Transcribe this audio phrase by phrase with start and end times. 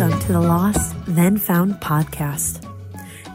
[0.00, 2.66] Welcome to the Lost Then Found podcast.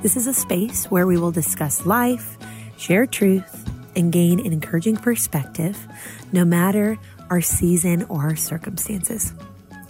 [0.01, 2.39] This is a space where we will discuss life,
[2.75, 5.77] share truth, and gain an encouraging perspective,
[6.31, 6.97] no matter
[7.29, 9.31] our season or our circumstances.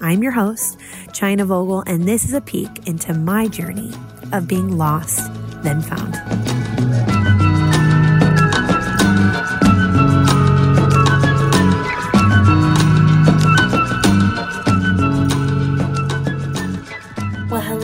[0.02, 0.78] I'm your host,
[1.14, 3.94] China Vogel, and this is a peek into my journey
[4.34, 5.32] of being lost,
[5.64, 6.55] then found.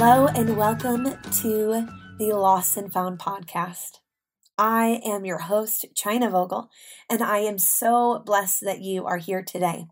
[0.04, 1.88] Hello and welcome to
[2.18, 4.00] the Lost and Found podcast.
[4.58, 6.72] I am your host, China Vogel,
[7.08, 9.86] and I am so blessed that you are here today.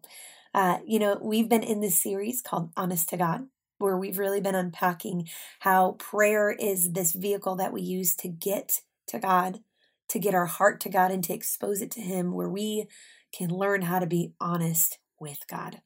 [0.52, 4.42] Uh, you know, we've been in this series called Honest to God, where we've really
[4.42, 9.60] been unpacking how prayer is this vehicle that we use to get to God,
[10.08, 12.88] to get our heart to God, and to expose it to Him, where we
[13.32, 15.82] can learn how to be honest with God.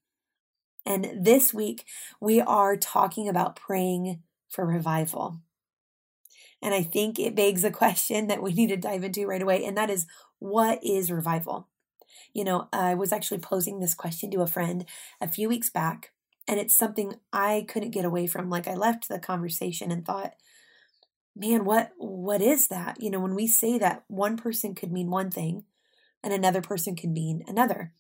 [0.86, 1.86] And this week,
[2.20, 5.40] we are talking about praying for revival.
[6.62, 9.66] And I think it begs a question that we need to dive into right away,
[9.66, 10.06] and that is
[10.40, 11.68] what is revival?
[12.34, 14.86] You know, I was actually posing this question to a friend
[15.22, 16.12] a few weeks back,
[16.48, 18.50] and it's something I couldn't get away from.
[18.50, 20.34] Like I left the conversation and thought,
[21.36, 23.02] man, what what is that?
[23.02, 25.66] You know, when we say that one person could mean one thing
[26.24, 27.94] and another person could mean another.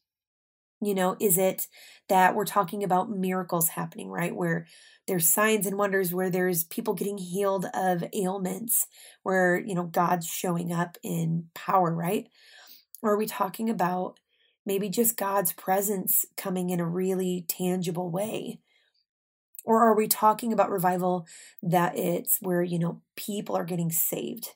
[0.86, 1.68] You know, is it
[2.10, 4.36] that we're talking about miracles happening, right?
[4.36, 4.68] Where
[5.08, 8.88] there's signs and wonders, where there's people getting healed of ailments,
[9.24, 12.28] where, you know, God's showing up in power, right?
[13.02, 14.20] Or are we talking about
[14.66, 18.60] maybe just God's presence coming in a really tangible way?
[19.66, 21.26] Or are we talking about revival
[21.62, 24.50] that it's where, you know, people are getting saved?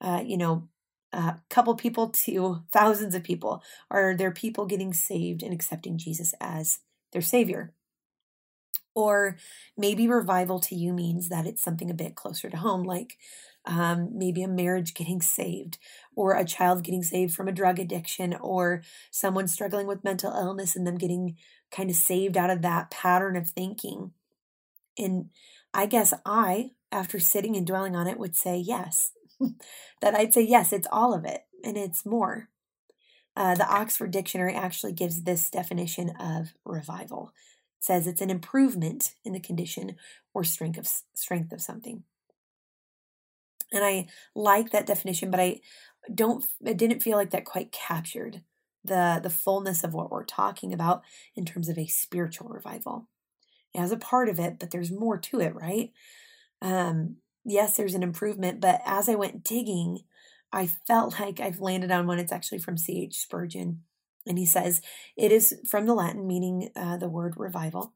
[0.00, 0.68] Uh, you know,
[1.12, 3.62] a couple people to thousands of people?
[3.90, 6.80] Are there people getting saved and accepting Jesus as
[7.12, 7.72] their Savior?
[8.94, 9.36] Or
[9.76, 13.16] maybe revival to you means that it's something a bit closer to home, like
[13.64, 15.78] um, maybe a marriage getting saved,
[16.16, 20.74] or a child getting saved from a drug addiction, or someone struggling with mental illness
[20.74, 21.36] and them getting
[21.70, 24.12] kind of saved out of that pattern of thinking.
[24.98, 25.30] And
[25.72, 29.12] I guess I, after sitting and dwelling on it, would say yes,
[30.00, 32.48] that I'd say, yes, it's all of it, and it's more.
[33.36, 37.32] Uh, the Oxford Dictionary actually gives this definition of revival.
[37.78, 39.96] It says it's an improvement in the condition
[40.34, 42.04] or strength of strength of something.
[43.72, 45.60] And I like that definition, but I
[46.12, 48.42] don't I didn't feel like that quite captured
[48.84, 51.02] the the fullness of what we're talking about
[51.36, 53.08] in terms of a spiritual revival.
[53.72, 55.92] It has a part of it, but there's more to it, right?
[56.60, 60.00] Um, yes, there's an improvement, but as I went digging,
[60.52, 62.18] I felt like I've landed on one.
[62.18, 63.18] It's actually from C.H.
[63.18, 63.82] Spurgeon.
[64.26, 64.82] And he says,
[65.16, 67.94] it is from the Latin, meaning uh, the word revival,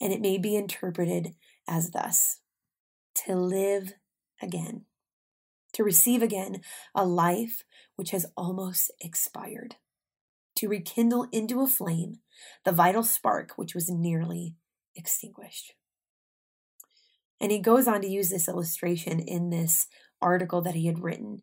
[0.00, 1.34] and it may be interpreted
[1.68, 2.40] as thus
[3.26, 3.94] to live
[4.42, 4.84] again,
[5.74, 6.60] to receive again
[6.94, 7.64] a life
[7.96, 9.76] which has almost expired,
[10.56, 12.18] to rekindle into a flame
[12.64, 14.56] the vital spark which was nearly
[14.96, 15.74] extinguished.
[17.40, 19.86] And he goes on to use this illustration in this
[20.20, 21.42] article that he had written.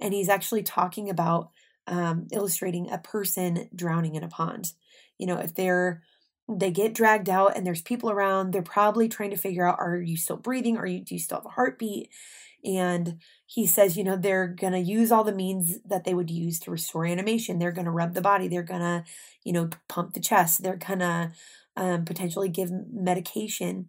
[0.00, 1.50] And he's actually talking about
[1.86, 4.72] um, illustrating a person drowning in a pond.
[5.18, 6.02] You know, if they're
[6.48, 10.00] they get dragged out and there's people around, they're probably trying to figure out are
[10.00, 10.76] you still breathing?
[10.76, 12.10] Are you do you still have a heartbeat?
[12.64, 16.30] And he says, you know, they're going to use all the means that they would
[16.30, 17.58] use to restore animation.
[17.58, 18.48] They're going to rub the body.
[18.48, 19.04] They're going to,
[19.44, 20.62] you know, pump the chest.
[20.62, 21.32] They're going to
[21.76, 23.88] um, potentially give medication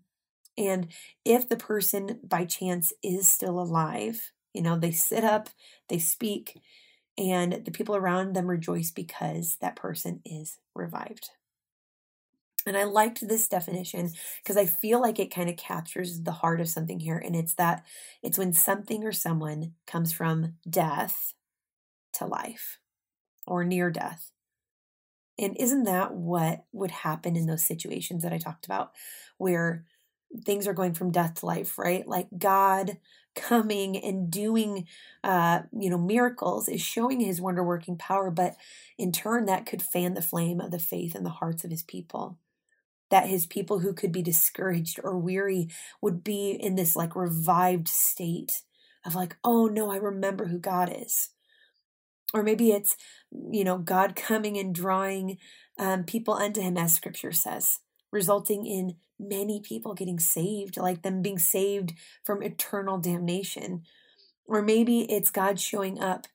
[0.58, 0.88] and
[1.26, 5.50] if the person by chance is still alive, you know, they sit up,
[5.90, 6.60] they speak,
[7.18, 11.30] and the people around them rejoice because that person is revived.
[12.66, 14.12] And I liked this definition
[14.44, 17.18] because I feel like it kind of captures the heart of something here.
[17.18, 17.84] And it's that
[18.22, 21.34] it's when something or someone comes from death
[22.14, 22.78] to life
[23.48, 24.32] or near death.
[25.40, 28.92] And isn't that what would happen in those situations that I talked about
[29.38, 29.86] where
[30.46, 32.08] things are going from death to life, right?
[32.08, 32.98] Like God
[33.34, 34.86] coming and doing
[35.24, 38.58] uh you know miracles is showing his wonder working power but
[38.98, 41.84] in turn that could fan the flame of the faith in the hearts of his
[41.84, 42.38] people.
[43.10, 45.70] That his people who could be discouraged or weary
[46.02, 48.64] would be in this like revived state
[49.06, 51.30] of like oh no i remember who god is.
[52.34, 52.96] Or maybe it's
[53.32, 55.38] you know god coming and drawing
[55.78, 57.80] um, people unto him as scripture says
[58.12, 61.94] resulting in many people getting saved, like them being saved
[62.24, 63.84] from eternal damnation.
[64.46, 66.28] Or maybe it's God showing up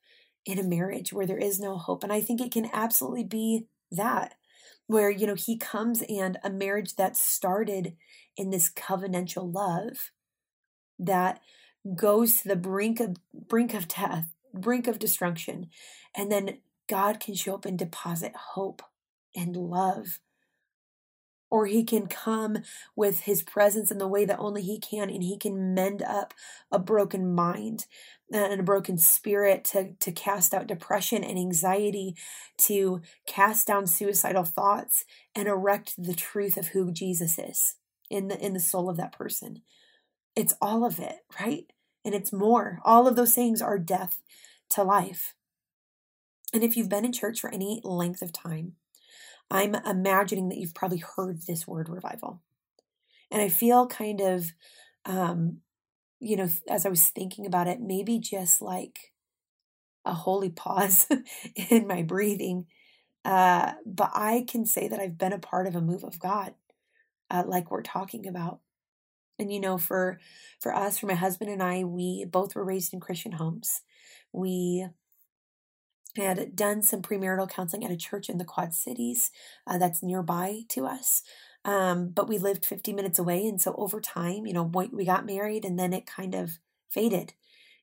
[0.44, 2.04] in a marriage where there is no hope.
[2.04, 4.34] And I think it can absolutely be that.
[4.86, 7.96] where, you know, he comes and a marriage that started
[8.36, 10.12] in this covenantal love
[10.98, 11.40] that
[11.94, 15.68] goes to the brink of brink of death, brink of destruction,
[16.14, 16.58] and then
[16.88, 18.82] God can show up and deposit hope
[19.34, 20.20] and love.
[21.50, 22.58] Or he can come
[22.96, 26.34] with his presence in the way that only he can, and he can mend up
[26.72, 27.86] a broken mind
[28.32, 32.16] and a broken spirit to, to cast out depression and anxiety,
[32.58, 35.04] to cast down suicidal thoughts
[35.34, 37.76] and erect the truth of who Jesus is
[38.10, 39.62] in the in the soul of that person.
[40.34, 41.66] It's all of it, right?
[42.04, 42.80] And it's more.
[42.84, 44.20] All of those things are death
[44.70, 45.34] to life.
[46.52, 48.74] And if you've been in church for any length of time,
[49.50, 52.42] I'm imagining that you've probably heard this word revival.
[53.30, 54.52] And I feel kind of,
[55.04, 55.58] um,
[56.20, 59.12] you know, as I was thinking about it, maybe just like
[60.04, 61.06] a holy pause
[61.70, 62.66] in my breathing.
[63.24, 66.54] Uh, but I can say that I've been a part of a move of God,
[67.30, 68.60] uh, like we're talking about.
[69.38, 70.18] And you know, for
[70.60, 73.82] for us, for my husband and I, we both were raised in Christian homes.
[74.32, 74.86] We
[76.16, 79.30] had done some premarital counseling at a church in the Quad Cities
[79.66, 81.22] uh, that's nearby to us.
[81.64, 83.46] Um, but we lived 50 minutes away.
[83.46, 86.58] And so over time, you know, we got married and then it kind of
[86.88, 87.34] faded.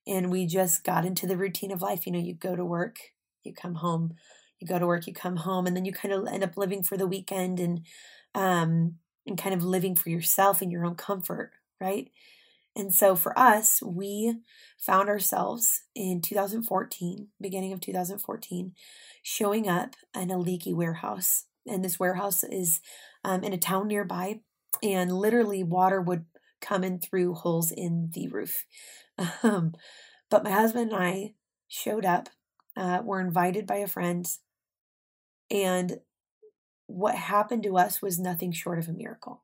[0.07, 2.05] And we just got into the routine of life.
[2.05, 2.97] You know, you go to work,
[3.43, 4.13] you come home,
[4.59, 6.83] you go to work, you come home, and then you kind of end up living
[6.83, 7.85] for the weekend and,
[8.35, 8.95] um,
[9.27, 11.51] and kind of living for yourself and your own comfort,
[11.81, 12.09] right?
[12.75, 14.35] And so for us, we
[14.77, 18.73] found ourselves in 2014, beginning of 2014,
[19.21, 21.45] showing up in a leaky warehouse.
[21.67, 22.81] And this warehouse is
[23.23, 24.41] um, in a town nearby,
[24.81, 26.25] and literally water would
[26.61, 28.65] come in through holes in the roof.
[29.43, 29.73] Um,
[30.31, 31.35] but my husband and I
[31.67, 32.29] showed up,
[32.75, 34.25] uh, were invited by a friend,
[35.51, 35.99] and
[36.87, 39.43] what happened to us was nothing short of a miracle.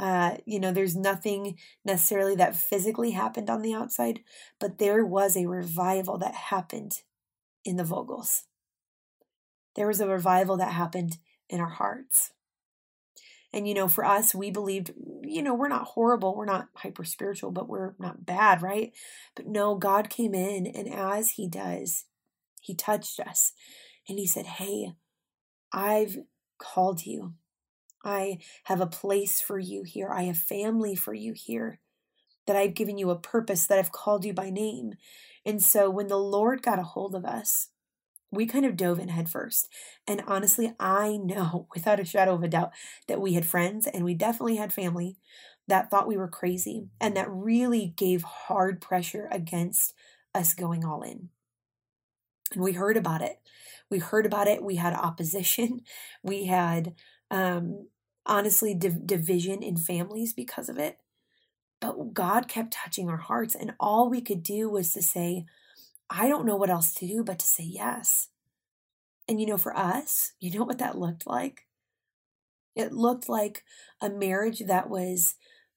[0.00, 4.20] Uh, you know, there's nothing necessarily that physically happened on the outside,
[4.58, 7.02] but there was a revival that happened
[7.66, 8.44] in the Vogels.
[9.76, 11.18] There was a revival that happened
[11.50, 12.30] in our hearts.
[13.52, 14.92] And, you know, for us, we believed,
[15.22, 18.92] you know, we're not horrible, we're not hyper spiritual, but we're not bad, right?
[19.36, 22.06] But no, God came in, and as He does,
[22.62, 23.52] He touched us
[24.08, 24.92] and He said, Hey,
[25.74, 26.20] I've
[26.58, 27.34] called you.
[28.04, 30.08] I have a place for you here.
[30.10, 31.80] I have family for you here.
[32.46, 34.94] That I've given you a purpose, that I've called you by name.
[35.44, 37.68] And so when the Lord got a hold of us,
[38.32, 39.68] we kind of dove in headfirst.
[40.06, 42.70] And honestly, I know without a shadow of a doubt
[43.08, 45.16] that we had friends and we definitely had family
[45.68, 49.94] that thought we were crazy and that really gave hard pressure against
[50.34, 51.28] us going all in.
[52.52, 53.38] And we heard about it.
[53.90, 54.62] We heard about it.
[54.62, 55.82] We had opposition.
[56.22, 56.94] We had
[57.30, 57.88] um,
[58.26, 60.98] honestly div- division in families because of it.
[61.80, 65.46] But God kept touching our hearts, and all we could do was to say,
[66.10, 68.28] I don't know what else to do but to say yes.
[69.28, 71.66] And you know, for us, you know what that looked like?
[72.74, 73.64] It looked like
[74.00, 75.34] a marriage that was,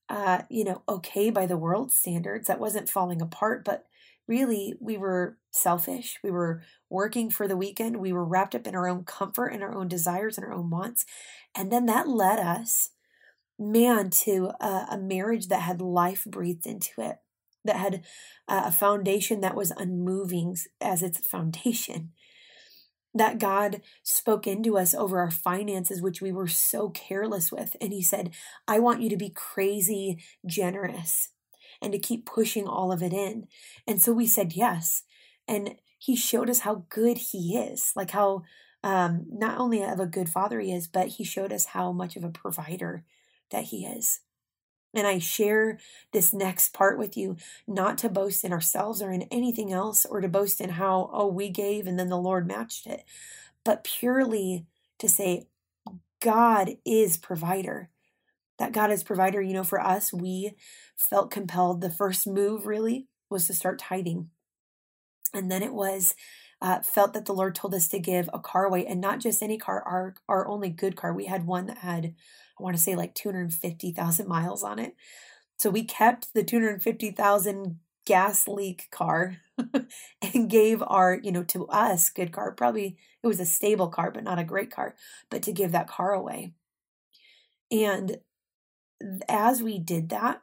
[0.09, 3.85] uh, you know, okay by the world standards, that wasn't falling apart, but
[4.27, 6.17] really we were selfish.
[6.23, 7.97] We were working for the weekend.
[7.97, 10.69] We were wrapped up in our own comfort and our own desires and our own
[10.69, 11.05] wants.
[11.55, 12.89] And then that led us,
[13.59, 17.17] man, to a, a marriage that had life breathed into it,
[17.63, 18.03] that had
[18.47, 22.11] uh, a foundation that was unmoving as its foundation.
[23.15, 27.75] That God spoke into us over our finances, which we were so careless with.
[27.79, 28.31] And He said,
[28.67, 30.17] I want you to be crazy
[30.47, 31.29] generous
[31.79, 33.45] and to keep pushing all of it in.
[33.85, 35.03] And so we said yes.
[35.47, 38.43] And he showed us how good he is, like how
[38.83, 42.15] um, not only of a good father he is, but he showed us how much
[42.15, 43.03] of a provider
[43.51, 44.21] that he is.
[44.95, 45.79] And I share
[46.11, 47.37] this next part with you,
[47.67, 51.27] not to boast in ourselves or in anything else, or to boast in how, oh,
[51.27, 53.03] we gave and then the Lord matched it,
[53.63, 54.67] but purely
[54.99, 55.47] to say,
[56.19, 57.89] God is provider
[58.59, 59.41] that God is provider.
[59.41, 60.53] You know, for us, we
[60.95, 61.81] felt compelled.
[61.81, 64.29] The first move really was to start tithing.
[65.33, 66.15] And then it was
[66.63, 69.43] uh, felt that the Lord told us to give a car away and not just
[69.43, 71.13] any car, our, our only good car.
[71.13, 72.15] We had one that had,
[72.57, 74.95] I want to say like 250,000 miles on it.
[75.57, 79.37] So we kept the 250,000 gas leak car
[80.33, 82.53] and gave our, you know, to us good car.
[82.53, 84.95] Probably it was a stable car, but not a great car,
[85.29, 86.53] but to give that car away.
[87.69, 88.19] And
[89.27, 90.41] as we did that,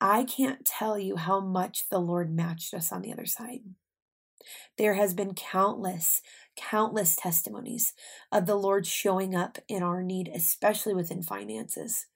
[0.00, 3.60] I can't tell you how much the Lord matched us on the other side.
[4.78, 6.22] There has been countless
[6.56, 7.94] countless testimonies
[8.30, 12.06] of the Lord showing up in our need, especially within finances.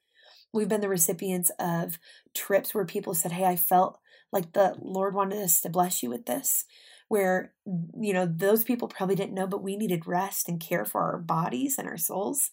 [0.52, 1.98] We've been the recipients of
[2.34, 3.98] trips where people said, Hey, I felt
[4.32, 6.64] like the Lord wanted us to bless you with this.
[7.08, 11.02] Where, you know, those people probably didn't know, but we needed rest and care for
[11.02, 12.50] our bodies and our souls.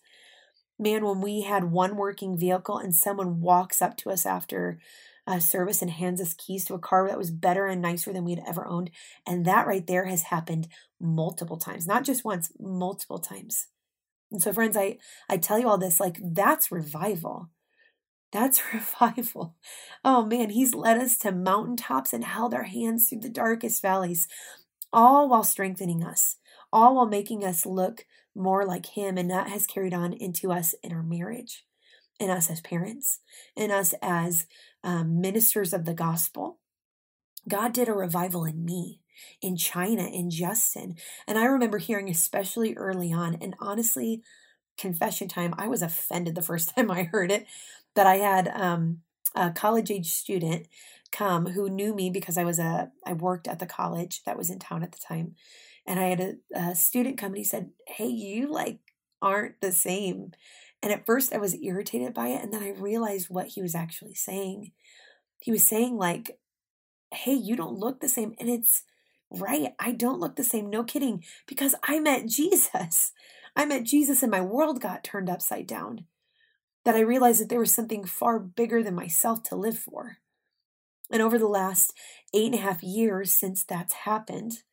[0.77, 4.79] Man, when we had one working vehicle and someone walks up to us after
[5.25, 8.25] a service and hands us keys to a car that was better and nicer than
[8.25, 8.91] we'd ever owned.
[9.25, 10.67] And that right there has happened
[10.99, 13.67] multiple times, not just once, multiple times.
[14.31, 14.97] And so, friends, I,
[15.29, 17.49] I tell you all this like that's revival.
[18.31, 19.55] That's revival.
[20.03, 24.27] Oh man, he's led us to mountaintops and held our hands through the darkest valleys,
[24.91, 26.37] all while strengthening us,
[26.71, 29.17] all while making us look more like him.
[29.17, 31.63] And that has carried on into us in our marriage,
[32.19, 33.19] in us as parents,
[33.55, 34.47] in us as
[34.83, 36.59] um, ministers of the gospel.
[37.47, 39.01] God did a revival in me
[39.41, 40.95] in China, in Justin.
[41.27, 44.23] And I remember hearing, especially early on, and honestly,
[44.77, 47.45] confession time, I was offended the first time I heard it
[47.95, 49.01] that I had um,
[49.35, 50.67] a college age student
[51.11, 54.49] come who knew me because I was a I worked at the college that was
[54.49, 55.35] in town at the time,
[55.85, 58.79] and I had a, a student come and he said, "Hey, you like
[59.21, 60.31] aren't the same."
[60.83, 63.73] And at first I was irritated by it, and then I realized what he was
[63.73, 64.73] actually saying.
[65.39, 66.37] He was saying like,
[67.13, 68.83] "Hey, you don't look the same," and it's
[69.31, 69.73] right.
[69.79, 70.69] I don't look the same.
[70.69, 73.13] No kidding, because I met Jesus.
[73.55, 76.05] I met Jesus, and my world got turned upside down
[76.83, 80.17] that I realized that there was something far bigger than myself to live for.
[81.09, 81.93] And over the last
[82.33, 84.63] eight and a half years since that's happened,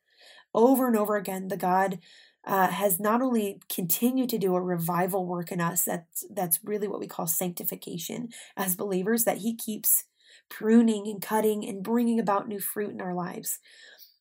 [0.53, 1.99] over and over again, the God
[2.45, 6.87] uh, has not only continued to do a revival work in us, that's, that's really
[6.87, 10.05] what we call sanctification as believers, that He keeps
[10.49, 13.59] pruning and cutting and bringing about new fruit in our lives.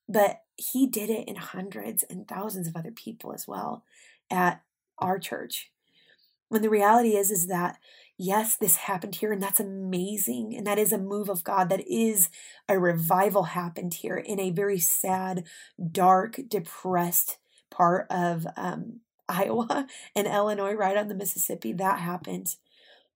[0.08, 3.84] But He did it in hundreds and thousands of other people as well
[4.30, 4.62] at
[4.98, 5.70] our church.
[6.48, 7.78] When the reality is, is that
[8.20, 10.54] yes, this happened here, and that's amazing.
[10.54, 11.70] And that is a move of God.
[11.70, 12.28] That is
[12.68, 15.44] a revival happened here in a very sad,
[15.90, 17.38] dark, depressed
[17.70, 19.86] part of um, Iowa
[20.16, 21.72] and Illinois, right on the Mississippi.
[21.72, 22.56] That happened.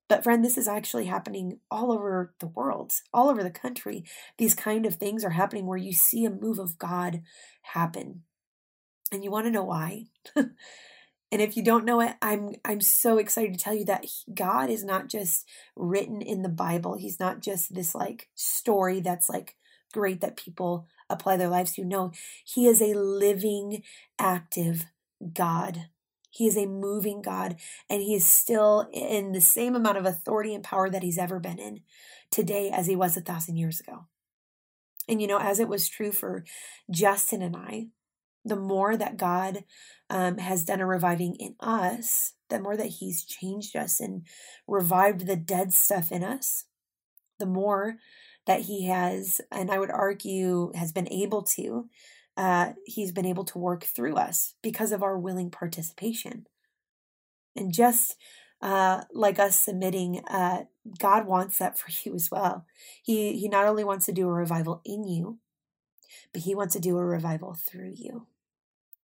[0.08, 4.04] But, friend, this is actually happening all over the world, all over the country.
[4.36, 7.22] These kind of things are happening where you see a move of God
[7.62, 8.22] happen.
[9.10, 10.04] And you want to know why?
[11.34, 14.70] And if you don't know it, I'm I'm so excited to tell you that God
[14.70, 16.94] is not just written in the Bible.
[16.94, 19.56] He's not just this like story that's like
[19.94, 21.84] great that people apply their lives to.
[21.84, 22.12] No,
[22.44, 23.82] he is a living
[24.18, 24.86] active
[25.32, 25.86] God.
[26.30, 27.56] He is a moving God
[27.88, 31.38] and he is still in the same amount of authority and power that he's ever
[31.38, 31.80] been in
[32.30, 34.06] today as he was a thousand years ago.
[35.08, 36.44] And you know, as it was true for
[36.90, 37.86] Justin and I,
[38.44, 39.64] the more that God
[40.10, 44.26] um, has done a reviving in us, the more that He's changed us and
[44.66, 46.64] revived the dead stuff in us,
[47.38, 47.96] the more
[48.46, 51.88] that He has, and I would argue, has been able to,
[52.36, 56.46] uh, He's been able to work through us because of our willing participation.
[57.56, 58.16] And just
[58.60, 60.64] uh, like us submitting, uh,
[60.98, 62.66] God wants that for you as well.
[63.02, 65.38] He He not only wants to do a revival in you,
[66.32, 68.26] but He wants to do a revival through you.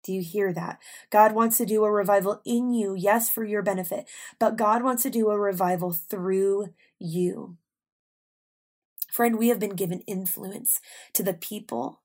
[0.03, 0.79] Do you hear that?
[1.11, 5.03] God wants to do a revival in you, yes, for your benefit, but God wants
[5.03, 6.69] to do a revival through
[7.01, 7.57] you.
[9.17, 10.79] Friend, we have been given influence
[11.15, 12.03] to the people,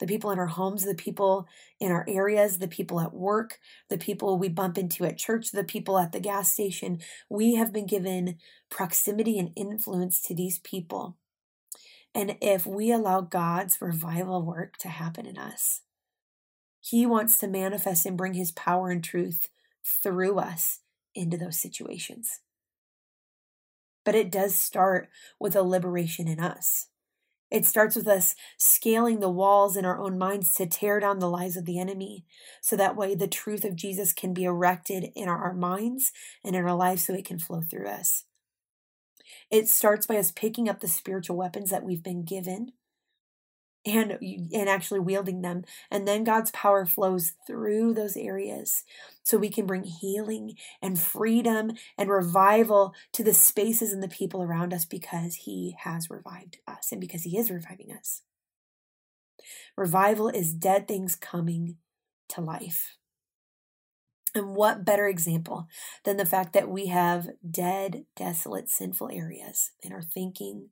[0.00, 1.46] the people in our homes, the people
[1.78, 3.58] in our areas, the people at work,
[3.90, 7.00] the people we bump into at church, the people at the gas station.
[7.28, 8.38] We have been given
[8.70, 11.18] proximity and influence to these people.
[12.14, 15.82] And if we allow God's revival work to happen in us,
[16.80, 19.50] he wants to manifest and bring his power and truth
[20.02, 20.80] through us
[21.14, 22.40] into those situations.
[24.04, 25.08] But it does start
[25.38, 26.88] with a liberation in us.
[27.50, 31.30] It starts with us scaling the walls in our own minds to tear down the
[31.30, 32.24] lies of the enemy.
[32.60, 36.10] So that way, the truth of Jesus can be erected in our minds
[36.44, 38.24] and in our lives so it can flow through us.
[39.50, 42.72] It starts by us picking up the spiritual weapons that we've been given
[43.86, 45.64] and and actually wielding them.
[45.90, 48.84] And then God's power flows through those areas
[49.22, 54.42] so we can bring healing and freedom and revival to the spaces and the people
[54.42, 58.22] around us because he has revived us and because he is reviving us.
[59.76, 61.76] Revival is dead things coming
[62.30, 62.96] to life.
[64.34, 65.68] And what better example
[66.04, 70.70] than the fact that we have dead, desolate, sinful areas in our thinking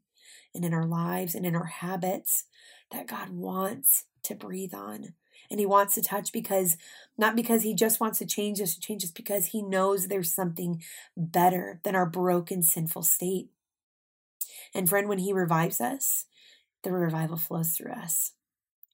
[0.55, 2.45] and in our lives and in our habits
[2.93, 5.15] that God wants to breathe on.
[5.51, 6.77] And he wants to touch because,
[7.19, 10.33] not because he just wants to change us, to change us because he knows there's
[10.33, 10.83] something
[11.17, 13.49] better than our broken, sinful state.
[14.75, 16.27] And friend, when he revives us,
[16.83, 18.33] the revival flows through us.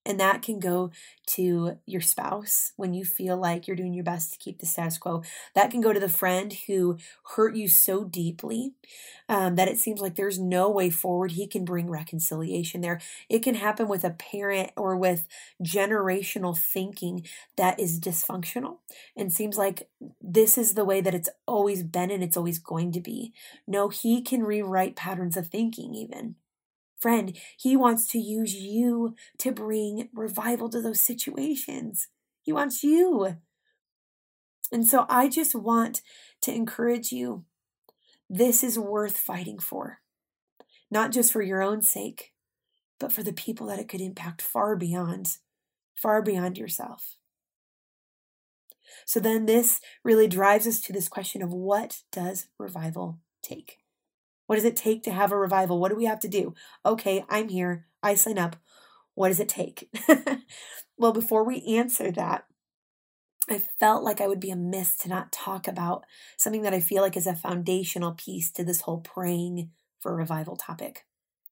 [0.09, 0.91] And that can go
[1.27, 4.97] to your spouse when you feel like you're doing your best to keep the status
[4.97, 5.23] quo.
[5.55, 6.97] That can go to the friend who
[7.37, 8.73] hurt you so deeply
[9.29, 11.33] um, that it seems like there's no way forward.
[11.33, 13.03] He can bring reconciliation there.
[13.29, 15.29] It can happen with a parent or with
[15.63, 18.79] generational thinking that is dysfunctional
[19.15, 19.91] and seems like
[20.23, 23.35] this is the way that it's always been and it's always going to be.
[23.67, 26.37] No, he can rewrite patterns of thinking, even.
[27.01, 32.09] Friend, He wants to use you to bring revival to those situations.
[32.43, 33.37] He wants you.
[34.73, 36.03] And so I just want
[36.43, 37.45] to encourage you.
[38.29, 40.01] This is worth fighting for,
[40.91, 42.35] not just for your own sake,
[43.01, 45.39] but for the people that it could impact far beyond,
[45.95, 47.17] far beyond yourself.
[49.07, 53.79] So then this really drives us to this question of what does revival take?
[54.49, 55.79] What does it take to have a revival?
[55.79, 56.55] What do we have to do?
[56.85, 57.87] Okay, I'm here.
[58.03, 58.57] I sign up.
[59.13, 59.91] What does it take?
[60.97, 62.45] well, before we answer that,
[63.51, 66.07] I felt like I would be amiss to not talk about
[66.39, 70.57] something that I feel like is a foundational piece to this whole praying for revival
[70.57, 71.05] topic,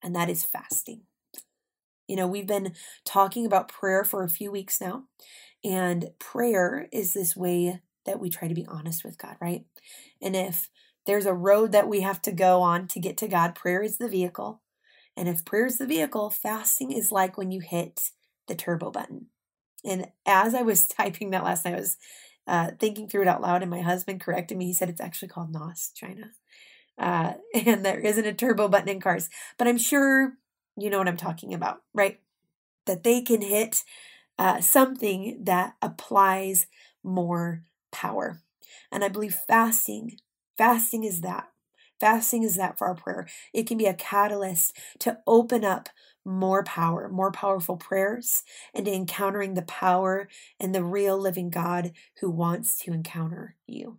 [0.03, 1.03] and that is fasting.
[2.09, 2.73] You know, we've been
[3.05, 5.05] talking about prayer for a few weeks now,
[5.63, 9.67] and prayer is this way that we try to be honest with God, right?
[10.23, 10.71] And if
[11.07, 13.55] there's a road that we have to go on to get to God.
[13.55, 14.61] Prayer is the vehicle.
[15.17, 18.11] And if prayer is the vehicle, fasting is like when you hit
[18.49, 19.27] the turbo button.
[19.85, 21.97] And as I was typing that last night, I was
[22.47, 24.67] uh, thinking through it out loud, and my husband corrected me.
[24.67, 26.31] He said it's actually called NOS, China.
[26.99, 29.29] Uh, and there isn't a turbo button in cars.
[29.59, 30.35] But I'm sure
[30.77, 32.21] you know what I'm talking about, right?
[32.85, 33.83] That they can hit
[34.39, 36.67] uh, something that applies
[37.03, 38.43] more power.
[38.93, 40.19] And I believe fasting
[40.59, 41.49] Fasting is that.
[42.01, 43.27] Fasting is that for our prayer.
[43.55, 45.89] It can be a catalyst to open up
[46.25, 48.43] more power, more powerful prayers,
[48.75, 50.29] and encountering the power
[50.61, 53.99] and the real living God who wants to encounter you.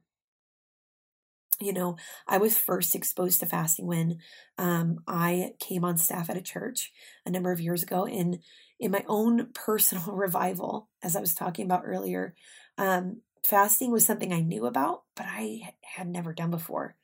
[1.59, 4.19] You know, I was first exposed to fasting when
[4.59, 6.91] um, I came on staff at a church
[7.25, 8.05] a number of years ago.
[8.05, 8.39] And
[8.79, 12.35] in my own personal revival, as I was talking about earlier,
[12.77, 16.95] um, fasting was something I knew about, but I had never done before.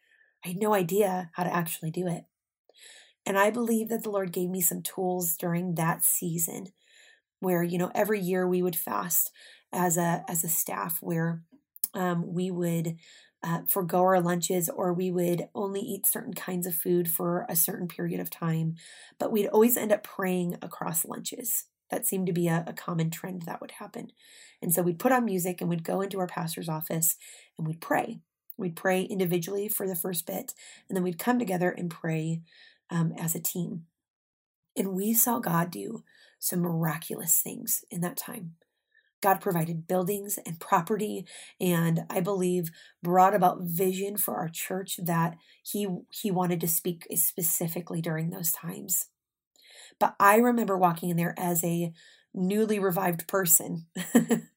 [0.43, 2.26] I had no idea how to actually do it.
[3.26, 6.67] And I believe that the Lord gave me some tools during that season
[7.39, 9.32] where, you know, every year we would fast
[9.72, 11.41] as a as a staff where
[11.93, 12.98] um, we would
[13.43, 17.56] uh, forego our lunches or we would only eat certain kinds of food for a
[17.56, 18.76] certain period of time.
[19.19, 21.65] But we'd always end up praying across lunches.
[21.89, 24.12] That seemed to be a, a common trend that would happen.
[24.62, 27.17] And so we'd put on music and we'd go into our pastor's office
[27.58, 28.19] and we'd pray.
[28.58, 30.54] We'd pray individually for the first bit,
[30.88, 32.41] and then we'd come together and pray
[32.89, 33.86] um, as a team.
[34.76, 36.04] And we saw God do
[36.39, 38.56] some miraculous things in that time.
[39.22, 41.26] God provided buildings and property,
[41.60, 47.08] and I believe brought about vision for our church that He He wanted to speak
[47.15, 49.08] specifically during those times.
[49.99, 51.93] But I remember walking in there as a
[52.34, 53.86] newly revived person.
[54.13, 54.47] and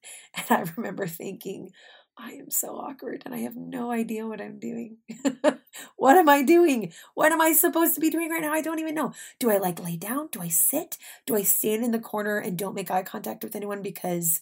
[0.51, 1.70] I remember thinking,
[2.18, 4.99] I am so awkward and I have no idea what I'm doing.
[5.96, 6.92] what am I doing?
[7.14, 8.53] What am I supposed to be doing right now?
[8.53, 9.12] I don't even know.
[9.38, 10.29] Do I like lay down?
[10.33, 10.96] Do I sit?
[11.27, 14.40] Do I stand in the corner and don't make eye contact with anyone because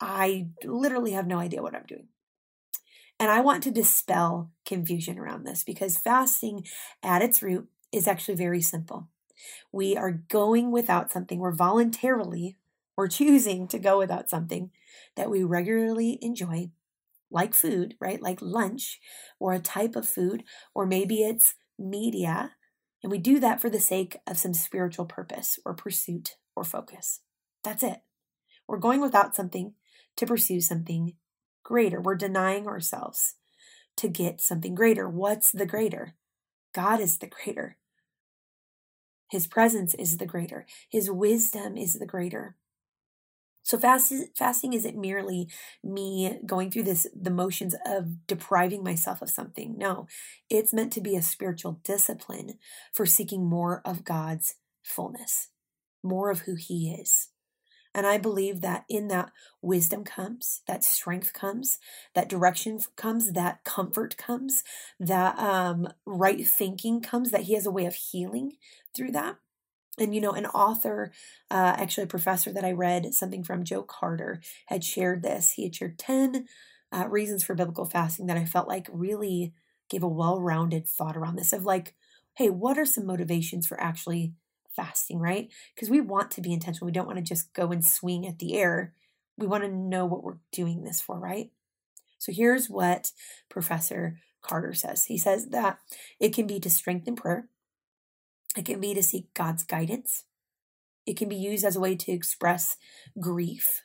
[0.00, 2.08] I literally have no idea what I'm doing?
[3.18, 6.66] And I want to dispel confusion around this because fasting
[7.02, 9.08] at its root is actually very simple.
[9.72, 11.38] We are going without something.
[11.38, 12.56] We're voluntarily,
[12.96, 14.70] we're choosing to go without something
[15.16, 16.70] that we regularly enjoy,
[17.30, 18.20] like food, right?
[18.20, 19.00] Like lunch
[19.38, 22.52] or a type of food, or maybe it's media.
[23.02, 27.20] And we do that for the sake of some spiritual purpose or pursuit or focus.
[27.62, 28.02] That's it.
[28.66, 29.74] We're going without something
[30.16, 31.14] to pursue something
[31.62, 32.00] greater.
[32.00, 33.36] We're denying ourselves
[33.96, 35.08] to get something greater.
[35.08, 36.14] What's the greater?
[36.74, 37.77] God is the greater.
[39.30, 40.66] His presence is the greater.
[40.90, 42.56] His wisdom is the greater.
[43.62, 45.48] So fast, fasting isn't merely
[45.84, 49.76] me going through this the motions of depriving myself of something.
[49.76, 50.06] No,
[50.48, 52.54] it's meant to be a spiritual discipline
[52.94, 55.48] for seeking more of God's fullness,
[56.02, 57.28] more of who he is.
[57.94, 59.30] And I believe that in that
[59.62, 61.78] wisdom comes, that strength comes,
[62.14, 64.62] that direction comes, that comfort comes,
[65.00, 68.52] that um, right thinking comes, that He has a way of healing
[68.94, 69.36] through that.
[69.98, 71.12] And, you know, an author,
[71.50, 75.52] uh, actually a professor that I read something from, Joe Carter, had shared this.
[75.52, 76.46] He had shared 10
[76.94, 79.52] uh, reasons for biblical fasting that I felt like really
[79.90, 81.94] gave a well rounded thought around this of like,
[82.34, 84.34] hey, what are some motivations for actually
[84.78, 85.50] fasting, right?
[85.74, 86.86] Because we want to be intentional.
[86.86, 88.94] We don't want to just go and swing at the air.
[89.36, 91.50] We want to know what we're doing this for, right?
[92.18, 93.10] So here's what
[93.48, 95.06] Professor Carter says.
[95.06, 95.78] He says that
[96.20, 97.48] it can be to strengthen prayer,
[98.56, 100.24] it can be to seek God's guidance,
[101.06, 102.76] it can be used as a way to express
[103.20, 103.82] grief,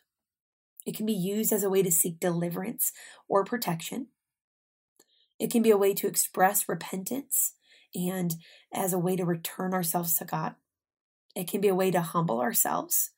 [0.85, 2.91] it can be used as a way to seek deliverance
[3.27, 4.07] or protection.
[5.39, 7.55] It can be a way to express repentance
[7.95, 8.35] and
[8.73, 10.55] as a way to return ourselves to God.
[11.35, 13.11] It can be a way to humble ourselves.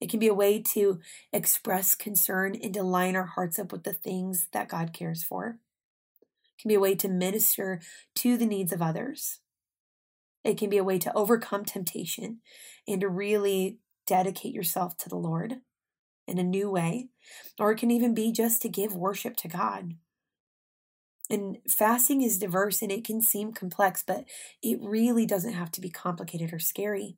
[0.00, 1.00] It can be a way to
[1.32, 5.58] express concern and to line our hearts up with the things that God cares for.
[6.56, 7.80] It can be a way to minister
[8.16, 9.40] to the needs of others.
[10.42, 12.40] It can be a way to overcome temptation
[12.88, 15.56] and to really dedicate yourself to the Lord
[16.26, 17.08] in a new way.
[17.58, 19.94] Or it can even be just to give worship to God.
[21.30, 24.24] And fasting is diverse and it can seem complex, but
[24.62, 27.16] it really doesn't have to be complicated or scary.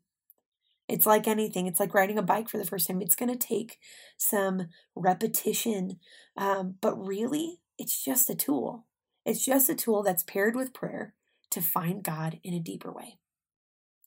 [0.86, 3.00] It's like anything, it's like riding a bike for the first time.
[3.00, 3.78] It's going to take
[4.18, 5.98] some repetition,
[6.36, 8.86] um, but really, it's just a tool.
[9.24, 11.14] It's just a tool that's paired with prayer
[11.50, 13.18] to find God in a deeper way.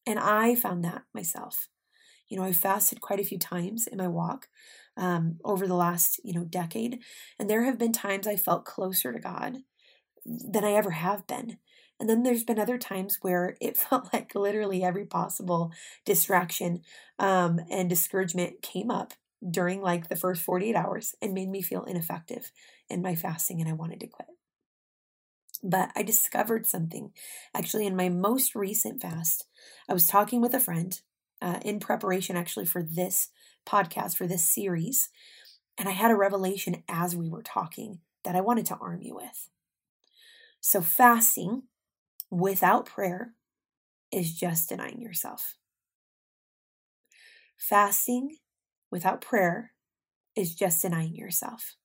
[0.05, 1.67] And I found that myself.
[2.29, 4.47] You know, I fasted quite a few times in my walk
[4.97, 6.99] um, over the last, you know, decade.
[7.39, 9.57] And there have been times I felt closer to God
[10.25, 11.57] than I ever have been.
[11.99, 15.71] And then there's been other times where it felt like literally every possible
[16.05, 16.81] distraction
[17.19, 19.13] um, and discouragement came up
[19.47, 22.51] during like the first 48 hours and made me feel ineffective
[22.89, 24.27] in my fasting and I wanted to quit.
[25.63, 27.11] But I discovered something
[27.53, 29.47] actually in my most recent fast.
[29.89, 30.99] I was talking with a friend
[31.41, 33.29] uh, in preparation actually for this
[33.65, 35.09] podcast, for this series.
[35.77, 39.15] And I had a revelation as we were talking that I wanted to arm you
[39.15, 39.49] with.
[40.67, 41.61] So, fasting
[42.31, 43.35] without prayer
[44.11, 45.57] is just denying yourself.
[47.55, 48.37] Fasting
[48.89, 49.73] without prayer
[50.35, 51.75] is just denying yourself.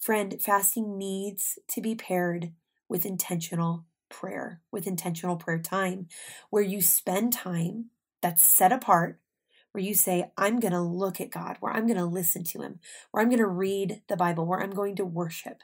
[0.00, 2.50] Friend, fasting needs to be paired
[2.88, 6.08] with intentional prayer, with intentional prayer time,
[6.50, 7.90] where you spend time
[8.20, 9.20] that's set apart,
[9.70, 12.62] where you say, I'm going to look at God, where I'm going to listen to
[12.62, 12.80] Him,
[13.12, 15.62] where I'm going to read the Bible, where I'm going to worship,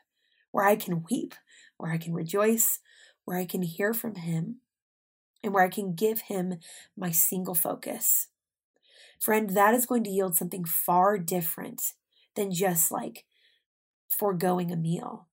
[0.57, 1.35] where I can weep,
[1.77, 2.79] where I can rejoice,
[3.27, 4.63] where I can hear from Him,
[5.45, 6.61] and where I can give Him
[6.97, 8.29] my single focus.
[9.21, 11.83] Friend, that is going to yield something far different
[12.37, 13.27] than just like
[14.19, 15.29] foregoing a meal.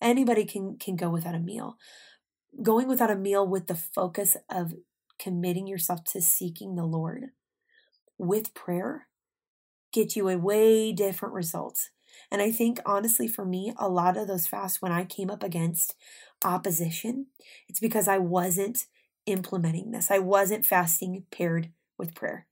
[0.00, 1.76] Anybody can, can go without a meal.
[2.62, 4.74] Going without a meal with the focus of
[5.18, 7.30] committing yourself to seeking the Lord
[8.16, 9.08] with prayer
[9.92, 11.90] get you a way different result
[12.30, 15.42] and I think, honestly, for me, a lot of those fasts, when I came up
[15.42, 15.94] against
[16.44, 17.26] opposition,
[17.68, 18.86] it's because I wasn't
[19.26, 20.10] implementing this.
[20.10, 22.46] I wasn't fasting paired with prayer.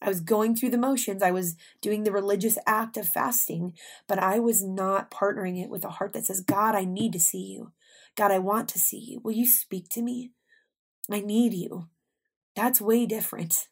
[0.00, 1.22] I was going through the motions.
[1.22, 3.74] I was doing the religious act of fasting,
[4.06, 7.20] but I was not partnering it with a heart that says, God, I need to
[7.20, 7.72] see you.
[8.16, 9.20] God, I want to see you.
[9.22, 10.30] Will you speak to me?
[11.10, 11.88] I need you.
[12.54, 13.68] That's way different.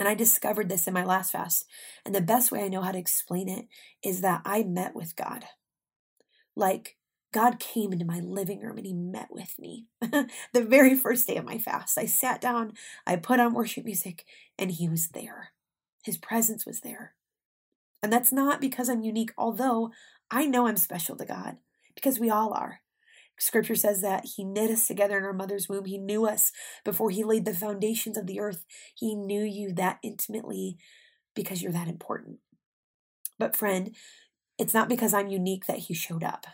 [0.00, 1.66] And I discovered this in my last fast.
[2.06, 3.68] And the best way I know how to explain it
[4.02, 5.44] is that I met with God.
[6.56, 6.96] Like,
[7.34, 9.88] God came into my living room and he met with me.
[10.00, 12.72] the very first day of my fast, I sat down,
[13.06, 14.24] I put on worship music,
[14.58, 15.52] and he was there.
[16.02, 17.14] His presence was there.
[18.02, 19.90] And that's not because I'm unique, although
[20.30, 21.58] I know I'm special to God,
[21.94, 22.80] because we all are.
[23.40, 25.86] Scripture says that He knit us together in our mother's womb.
[25.86, 26.52] He knew us
[26.84, 28.64] before He laid the foundations of the earth.
[28.94, 30.76] He knew you that intimately
[31.34, 32.38] because you're that important.
[33.38, 33.96] But, friend,
[34.58, 36.46] it's not because I'm unique that He showed up.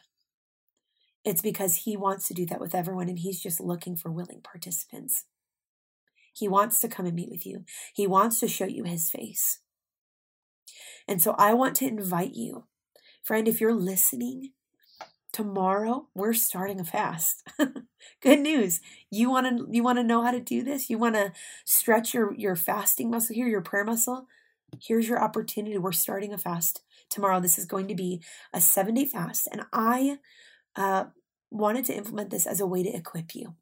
[1.25, 4.41] It's because He wants to do that with everyone, and He's just looking for willing
[4.43, 5.25] participants.
[6.33, 9.59] He wants to come and meet with you, He wants to show you His face.
[11.09, 12.67] And so I want to invite you,
[13.25, 14.53] friend, if you're listening,
[15.37, 17.47] tomorrow we're starting a fast.
[18.23, 18.81] Good news.
[19.11, 20.89] You want to you want to know how to do this?
[20.89, 21.33] You want to
[21.67, 24.27] stretch your your fasting muscle here your prayer muscle?
[24.83, 25.77] Here's your opportunity.
[25.77, 27.39] We're starting a fast tomorrow.
[27.39, 28.23] This is going to be
[28.55, 30.19] a seven day fast and i
[30.75, 31.05] uh,
[31.51, 33.57] wanted to implement this as a way to equip you.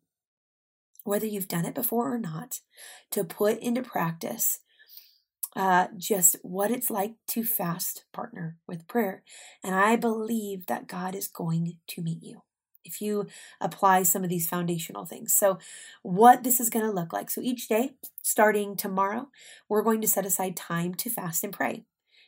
[1.02, 2.60] Whether you've done it before or not
[3.10, 4.60] to put into practice
[5.56, 9.22] uh, just what it's like to fast partner with prayer.
[9.62, 12.42] And I believe that God is going to meet you.
[12.84, 13.26] if you
[13.62, 15.32] apply some of these foundational things.
[15.34, 15.58] So,
[16.02, 17.30] what this is going to look like.
[17.30, 19.28] So, each day, starting tomorrow,
[19.68, 21.84] we're going to set aside time to fast and pray.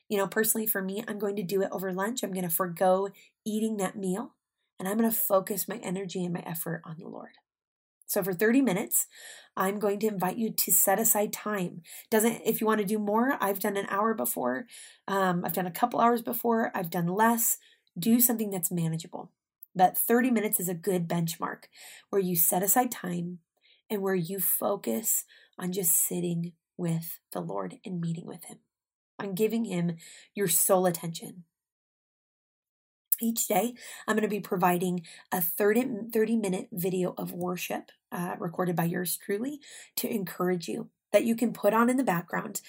[0.08, 2.22] You know, personally for me, I'm going to do it over lunch.
[2.22, 3.08] I'm going to forego
[3.44, 4.34] eating that meal
[4.78, 7.32] and I'm going to focus my energy and my effort on the Lord.
[8.06, 9.06] So for 30 minutes,
[9.56, 11.82] I'm going to invite you to set aside time.
[12.10, 14.66] Doesn't if you want to do more, I've done an hour before.
[15.08, 16.70] Um, I've done a couple hours before.
[16.74, 17.58] I've done less.
[17.98, 19.32] Do something that's manageable.
[19.74, 21.64] But 30 minutes is a good benchmark
[22.10, 23.40] where you set aside time
[23.90, 25.24] and where you focus
[25.58, 28.58] on just sitting with the Lord and meeting with Him,
[29.18, 29.96] on giving Him
[30.34, 31.44] your sole attention.
[33.20, 33.74] Each day,
[34.06, 35.02] I'm going to be providing
[35.32, 39.60] a 30, 30 minute video of worship uh, recorded by yours truly
[39.96, 42.60] to encourage you that you can put on in the background.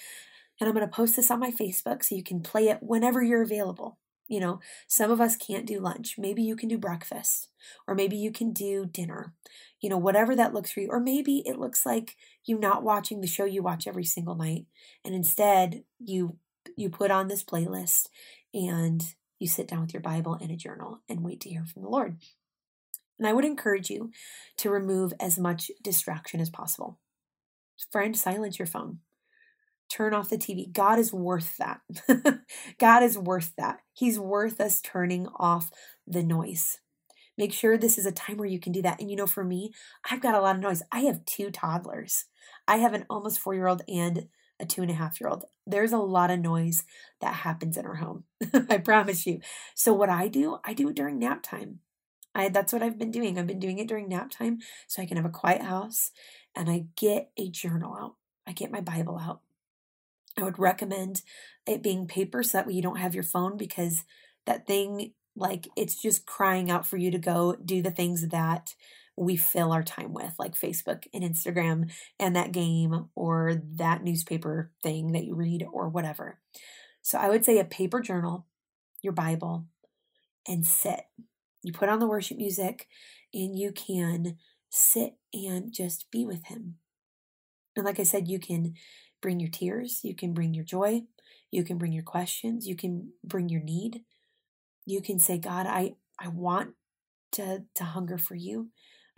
[0.60, 3.22] And I'm going to post this on my Facebook so you can play it whenever
[3.22, 3.98] you're available.
[4.26, 6.16] You know, some of us can't do lunch.
[6.18, 7.48] Maybe you can do breakfast,
[7.86, 9.32] or maybe you can do dinner,
[9.80, 10.88] you know, whatever that looks for you.
[10.90, 14.66] Or maybe it looks like you not watching the show you watch every single night.
[15.02, 16.36] And instead, you
[16.76, 18.08] you put on this playlist
[18.52, 19.02] and
[19.38, 21.88] you sit down with your Bible and a journal and wait to hear from the
[21.88, 22.16] Lord.
[23.18, 24.10] And I would encourage you
[24.58, 26.98] to remove as much distraction as possible.
[27.90, 28.98] Friend, silence your phone.
[29.90, 30.70] Turn off the TV.
[30.70, 31.80] God is worth that.
[32.78, 33.80] God is worth that.
[33.92, 35.70] He's worth us turning off
[36.06, 36.78] the noise.
[37.38, 39.00] Make sure this is a time where you can do that.
[39.00, 39.72] And you know, for me,
[40.10, 40.82] I've got a lot of noise.
[40.92, 42.24] I have two toddlers.
[42.66, 44.26] I have an almost four year old and
[44.60, 45.44] a two and a half year old.
[45.66, 46.84] There's a lot of noise
[47.20, 48.24] that happens in our home.
[48.68, 49.40] I promise you.
[49.74, 51.80] So what I do, I do it during nap time.
[52.34, 53.38] I that's what I've been doing.
[53.38, 56.10] I've been doing it during nap time so I can have a quiet house
[56.54, 58.14] and I get a journal out.
[58.46, 59.40] I get my Bible out.
[60.36, 61.22] I would recommend
[61.66, 64.04] it being paper so that way you don't have your phone because
[64.46, 68.74] that thing like it's just crying out for you to go do the things that
[69.18, 74.70] we fill our time with, like Facebook and Instagram and that game or that newspaper
[74.82, 76.38] thing that you read or whatever.
[77.02, 78.46] So I would say a paper journal,
[79.02, 79.66] your Bible,
[80.46, 81.00] and sit.
[81.62, 82.86] You put on the worship music
[83.34, 84.36] and you can
[84.70, 86.76] sit and just be with Him.
[87.76, 88.74] And like I said, you can
[89.20, 91.02] bring your tears, you can bring your joy,
[91.50, 94.02] you can bring your questions, you can bring your need.
[94.86, 96.70] You can say, God, I, I want
[97.32, 98.68] to, to hunger for you.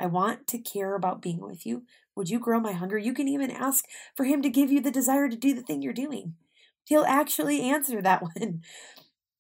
[0.00, 1.84] I want to care about being with you.
[2.16, 2.96] Would you grow my hunger?
[2.96, 3.84] You can even ask
[4.16, 6.34] for Him to give you the desire to do the thing you're doing.
[6.84, 8.62] He'll actually answer that one.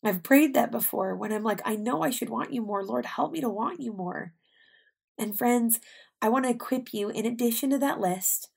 [0.04, 2.84] I've prayed that before when I'm like, I know I should want you more.
[2.84, 4.34] Lord, help me to want you more.
[5.18, 5.80] And friends,
[6.22, 8.48] I want to equip you in addition to that list.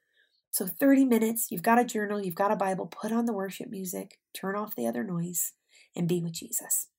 [0.52, 3.70] So, 30 minutes, you've got a journal, you've got a Bible, put on the worship
[3.70, 5.54] music, turn off the other noise,
[5.96, 6.90] and be with Jesus.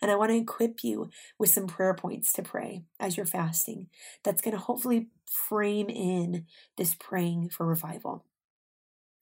[0.00, 3.88] And I want to equip you with some prayer points to pray as you're fasting.
[4.22, 6.46] That's going to hopefully frame in
[6.76, 8.24] this praying for revival.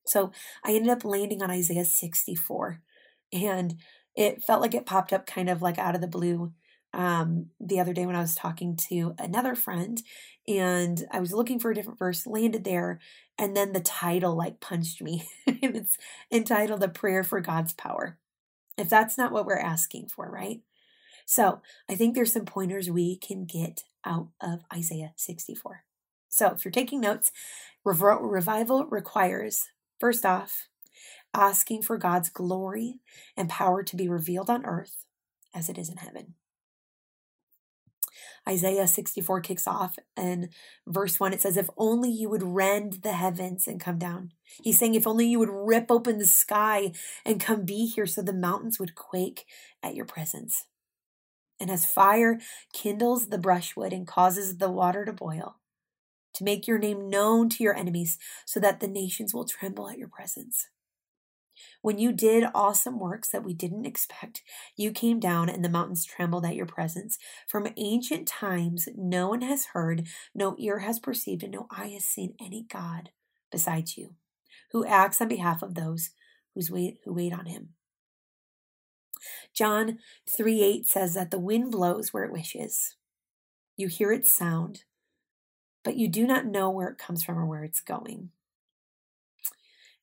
[0.07, 0.33] So
[0.65, 2.81] I ended up landing on Isaiah 64,
[3.33, 3.77] and
[4.17, 6.53] it felt like it popped up kind of like out of the blue
[6.93, 10.03] um, the other day when I was talking to another friend,
[10.47, 12.99] and I was looking for a different verse, landed there,
[13.39, 15.27] and then the title like punched me.
[15.47, 15.97] it's
[16.31, 18.19] entitled A Prayer for God's Power
[18.77, 20.61] if that's not what we're asking for, right?
[21.25, 25.85] So I think there's some pointers we can get out of Isaiah 64.
[26.29, 27.31] So if you're taking notes,
[27.85, 29.69] revival requires,
[30.01, 30.69] first off,
[31.35, 33.01] asking for God's glory
[33.37, 35.05] and power to be revealed on earth
[35.55, 36.35] as it is in heaven.
[38.49, 40.49] Isaiah 64 kicks off and
[40.87, 44.33] verse 1 it says, If only you would rend the heavens and come down.
[44.63, 46.93] He's saying, If only you would rip open the sky
[47.25, 49.45] and come be here so the mountains would quake
[49.83, 50.67] at your presence.
[51.61, 52.41] And as fire
[52.73, 55.57] kindles the brushwood and causes the water to boil,
[56.35, 59.99] to make your name known to your enemies so that the nations will tremble at
[59.99, 60.69] your presence.
[61.83, 64.43] When you did awesome works that we didn't expect,
[64.77, 67.19] you came down and the mountains trembled at your presence.
[67.49, 72.05] From ancient times, no one has heard, no ear has perceived, and no eye has
[72.05, 73.11] seen any God
[73.51, 74.15] besides you,
[74.71, 76.11] who acts on behalf of those
[76.71, 77.71] wait, who wait on him.
[79.53, 79.99] John
[80.31, 82.97] 3 8 says that the wind blows where it wishes.
[83.77, 84.85] You hear its sound,
[85.83, 88.31] but you do not know where it comes from or where it's going.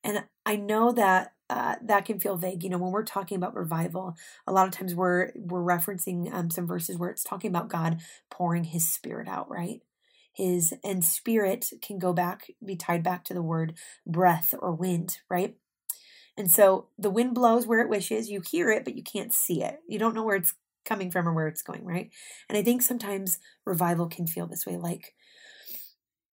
[0.04, 2.64] And I know that uh, that can feel vague.
[2.64, 6.50] You know, when we're talking about revival, a lot of times we're we're referencing um,
[6.50, 9.82] some verses where it's talking about God pouring His Spirit out, right?
[10.32, 13.74] His and spirit can go back, be tied back to the word
[14.06, 15.56] breath or wind, right?
[16.38, 18.30] And so the wind blows where it wishes.
[18.30, 19.80] You hear it, but you can't see it.
[19.88, 20.54] You don't know where it's
[20.86, 22.10] coming from or where it's going, right?
[22.48, 25.14] And I think sometimes revival can feel this way like,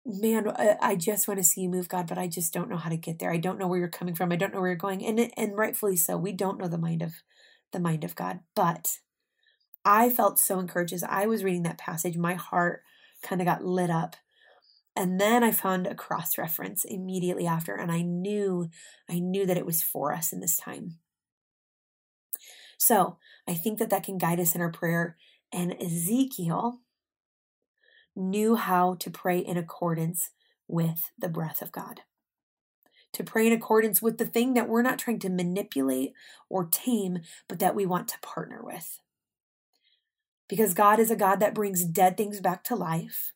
[0.05, 2.89] man, I just want to see you move, God, but I just don't know how
[2.89, 3.31] to get there.
[3.31, 4.31] I don't know where you're coming from.
[4.31, 5.05] I don't know where you're going.
[5.05, 6.17] And and rightfully so.
[6.17, 7.13] We don't know the mind of
[7.71, 8.39] the mind of God.
[8.55, 8.99] But
[9.85, 12.17] I felt so encouraged as I was reading that passage.
[12.17, 12.81] My heart
[13.21, 14.15] kind of got lit up.
[14.95, 18.69] And then I found a cross reference immediately after, and I knew,
[19.09, 20.97] I knew that it was for us in this time.
[22.77, 25.15] So I think that that can guide us in our prayer.
[25.53, 26.81] And Ezekiel
[28.15, 30.31] knew how to pray in accordance
[30.67, 32.01] with the breath of God.
[33.13, 36.13] To pray in accordance with the thing that we're not trying to manipulate
[36.49, 38.99] or tame, but that we want to partner with.
[40.47, 43.33] Because God is a God that brings dead things back to life.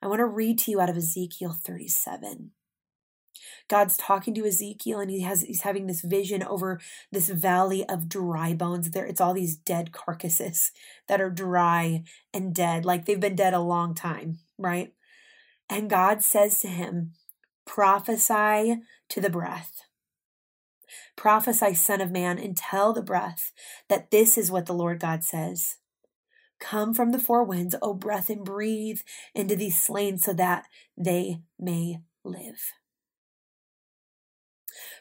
[0.00, 2.52] I want to read to you out of Ezekiel 37.
[3.68, 8.08] God's talking to Ezekiel and he has he's having this vision over this valley of
[8.08, 8.90] dry bones.
[8.90, 10.72] There it's all these dead carcasses
[11.08, 14.92] that are dry and dead, like they've been dead a long time, right?
[15.68, 17.12] And God says to him,
[17.64, 19.82] prophesy to the breath.
[21.16, 23.52] Prophesy, Son of Man, and tell the breath
[23.88, 25.76] that this is what the Lord God says.
[26.60, 29.00] Come from the four winds, O breath, and breathe
[29.34, 32.72] into these slain so that they may live.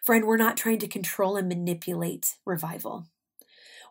[0.02, 3.06] Friend, we're not trying to control and manipulate revival.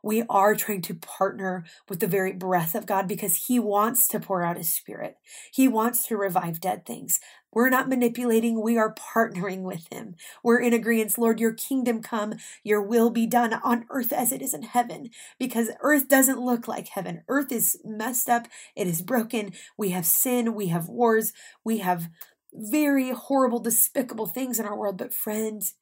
[0.03, 4.19] We are trying to partner with the very breath of God because He wants to
[4.19, 5.17] pour out His Spirit.
[5.53, 7.21] He wants to revive dead things.
[7.53, 10.17] We're not manipulating, we are partnering with Him.
[10.43, 11.19] We're in agreement.
[11.19, 15.11] Lord, your kingdom come, your will be done on earth as it is in heaven,
[15.39, 17.23] because earth doesn't look like heaven.
[17.29, 19.53] Earth is messed up, it is broken.
[19.77, 22.09] We have sin, we have wars, we have
[22.53, 24.97] very horrible, despicable things in our world.
[24.97, 25.75] But, friends,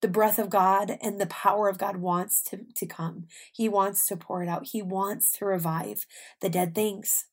[0.00, 3.26] the breath of God and the power of God wants to, to come.
[3.52, 4.68] He wants to pour it out.
[4.68, 6.06] He wants to revive
[6.40, 7.26] the dead things.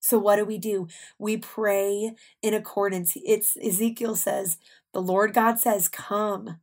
[0.00, 0.88] So what do we do?
[1.18, 3.16] We pray in accordance.
[3.16, 4.56] It's Ezekiel says,
[4.92, 6.58] the Lord God says, Come,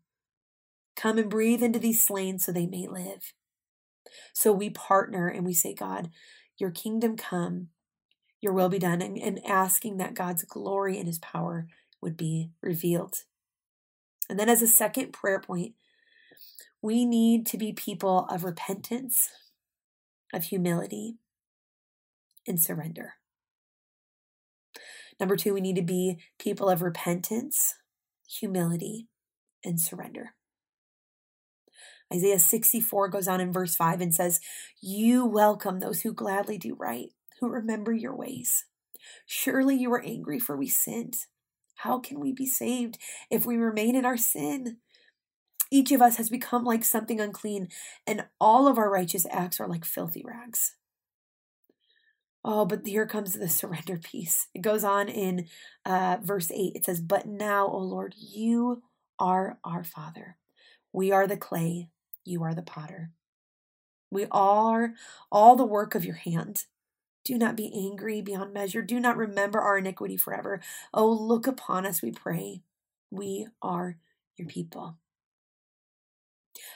[0.96, 3.34] come and breathe into these slain so they may live.
[4.34, 6.10] So we partner and we say, God,
[6.58, 7.68] your kingdom come,
[8.42, 11.68] your will be done, and, and asking that God's glory and his power
[12.02, 13.24] would be revealed.
[14.30, 15.74] And then, as a second prayer point,
[16.82, 19.30] we need to be people of repentance,
[20.34, 21.18] of humility,
[22.48, 23.14] and surrender.
[25.20, 27.76] Number two, we need to be people of repentance,
[28.28, 29.08] humility,
[29.64, 30.34] and surrender.
[32.14, 34.40] Isaiah 64 goes on in verse 5 and says,
[34.82, 37.10] You welcome those who gladly do right,
[37.40, 38.66] who remember your ways.
[39.26, 41.16] Surely you were angry, for we sinned.
[41.78, 42.98] How can we be saved
[43.30, 44.78] if we remain in our sin?
[45.70, 47.68] Each of us has become like something unclean,
[48.06, 50.76] and all of our righteous acts are like filthy rags.
[52.44, 54.48] Oh, but here comes the surrender piece.
[54.56, 55.48] It goes on in
[55.86, 56.74] uh, verse 8.
[56.76, 58.84] It says, But now, O Lord, you
[59.20, 60.38] are our Father.
[60.94, 61.90] We are the clay,
[62.24, 63.12] you are the potter.
[64.10, 64.94] We are
[65.32, 66.64] all the work of your hand.
[67.28, 68.82] Do not be angry beyond measure.
[68.82, 70.62] Do not remember our iniquity forever.
[70.94, 72.62] Oh, look upon us, we pray.
[73.12, 73.98] We are
[74.38, 74.96] your people.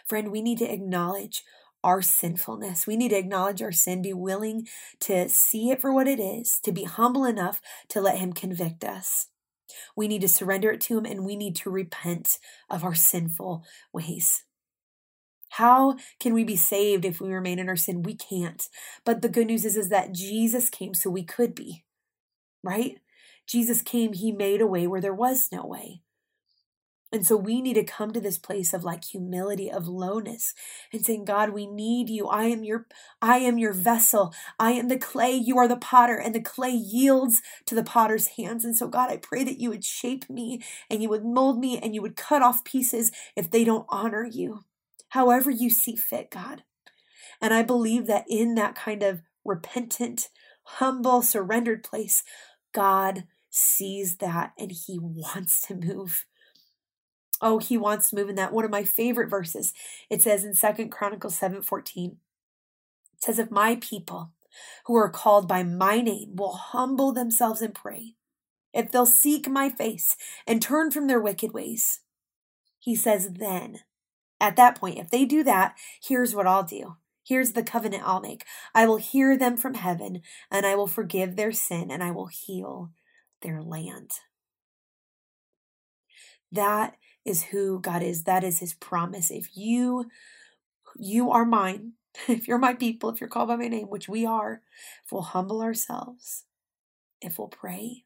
[0.05, 1.45] Friend, we need to acknowledge
[1.85, 2.85] our sinfulness.
[2.85, 4.67] We need to acknowledge our sin, be willing
[4.99, 8.83] to see it for what it is, to be humble enough to let Him convict
[8.83, 9.27] us.
[9.95, 13.63] We need to surrender it to Him and we need to repent of our sinful
[13.93, 14.43] ways.
[15.55, 18.03] How can we be saved if we remain in our sin?
[18.03, 18.65] We can't.
[19.03, 21.83] But the good news is, is that Jesus came so we could be,
[22.63, 22.99] right?
[23.45, 26.03] Jesus came, he made a way where there was no way.
[27.11, 30.53] And so we need to come to this place of like humility, of lowness,
[30.93, 32.27] and saying, God, we need you.
[32.27, 32.87] I am your,
[33.21, 34.33] I am your vessel.
[34.57, 35.33] I am the clay.
[35.33, 38.63] You are the potter, and the clay yields to the potter's hands.
[38.63, 41.77] And so, God, I pray that you would shape me and you would mold me
[41.77, 44.63] and you would cut off pieces if they don't honor you
[45.11, 46.63] however you see fit, God.
[47.41, 50.29] And I believe that in that kind of repentant,
[50.63, 52.23] humble, surrendered place,
[52.73, 56.25] God sees that and he wants to move.
[57.41, 58.53] Oh, he wants to move in that.
[58.53, 59.73] One of my favorite verses.
[60.09, 62.17] It says in Second Chronicles 7 14.
[63.13, 64.31] It says, If my people
[64.85, 68.15] who are called by my name will humble themselves and pray,
[68.73, 70.15] if they'll seek my face
[70.47, 72.01] and turn from their wicked ways,
[72.79, 73.79] he says, then
[74.41, 76.97] at that point, if they do that, here's what I'll do.
[77.23, 78.43] Here's the covenant I'll make.
[78.73, 82.27] I will hear them from heaven, and I will forgive their sin, and I will
[82.27, 82.91] heal
[83.41, 84.11] their land.
[86.51, 88.23] That is who God is.
[88.23, 89.29] That is his promise.
[89.29, 90.09] If you
[90.97, 91.93] you are mine,
[92.27, 94.61] if you're my people, if you're called by my name, which we are,
[95.05, 96.45] if we'll humble ourselves,
[97.21, 98.03] if we'll pray,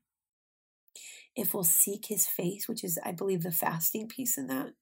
[1.36, 4.74] if we'll seek his face, which is, I believe, the fasting piece in that,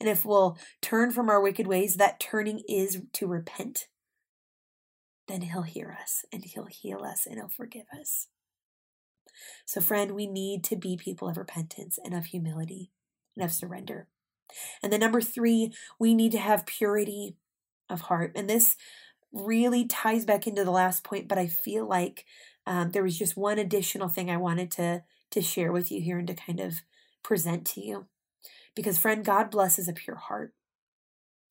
[0.00, 3.88] and if we'll turn from our wicked ways, that turning is to repent,
[5.28, 8.28] then he'll hear us and he'll heal us and he'll forgive us.
[9.64, 12.90] So, friend, we need to be people of repentance and of humility
[13.36, 14.08] and of surrender.
[14.82, 17.36] And then, number three, we need to have purity
[17.88, 18.32] of heart.
[18.34, 18.76] And this
[19.32, 22.26] really ties back into the last point, but I feel like
[22.66, 26.18] um, there was just one additional thing I wanted to, to share with you here
[26.18, 26.82] and to kind of
[27.22, 28.06] present to you.
[28.74, 30.54] Because, friend, God blesses a pure heart.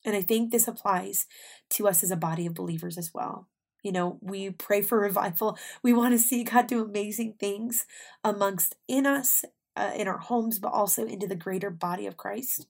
[0.04, 1.28] And I think this applies
[1.72, 3.48] to us as a body of believers as well.
[3.84, 5.58] You know, we pray for revival.
[5.84, 7.86] We want to see God do amazing things
[8.24, 9.44] amongst in us,
[9.76, 12.68] uh, in our homes, but also into the greater body of Christ.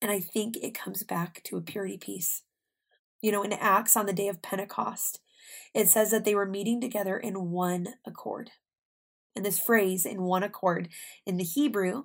[0.00, 2.42] And I think it comes back to a purity piece.
[3.20, 5.20] You know, in Acts on the day of Pentecost,
[5.74, 8.50] it says that they were meeting together in one accord.
[9.36, 10.88] And this phrase, in one accord,
[11.24, 12.04] in the Hebrew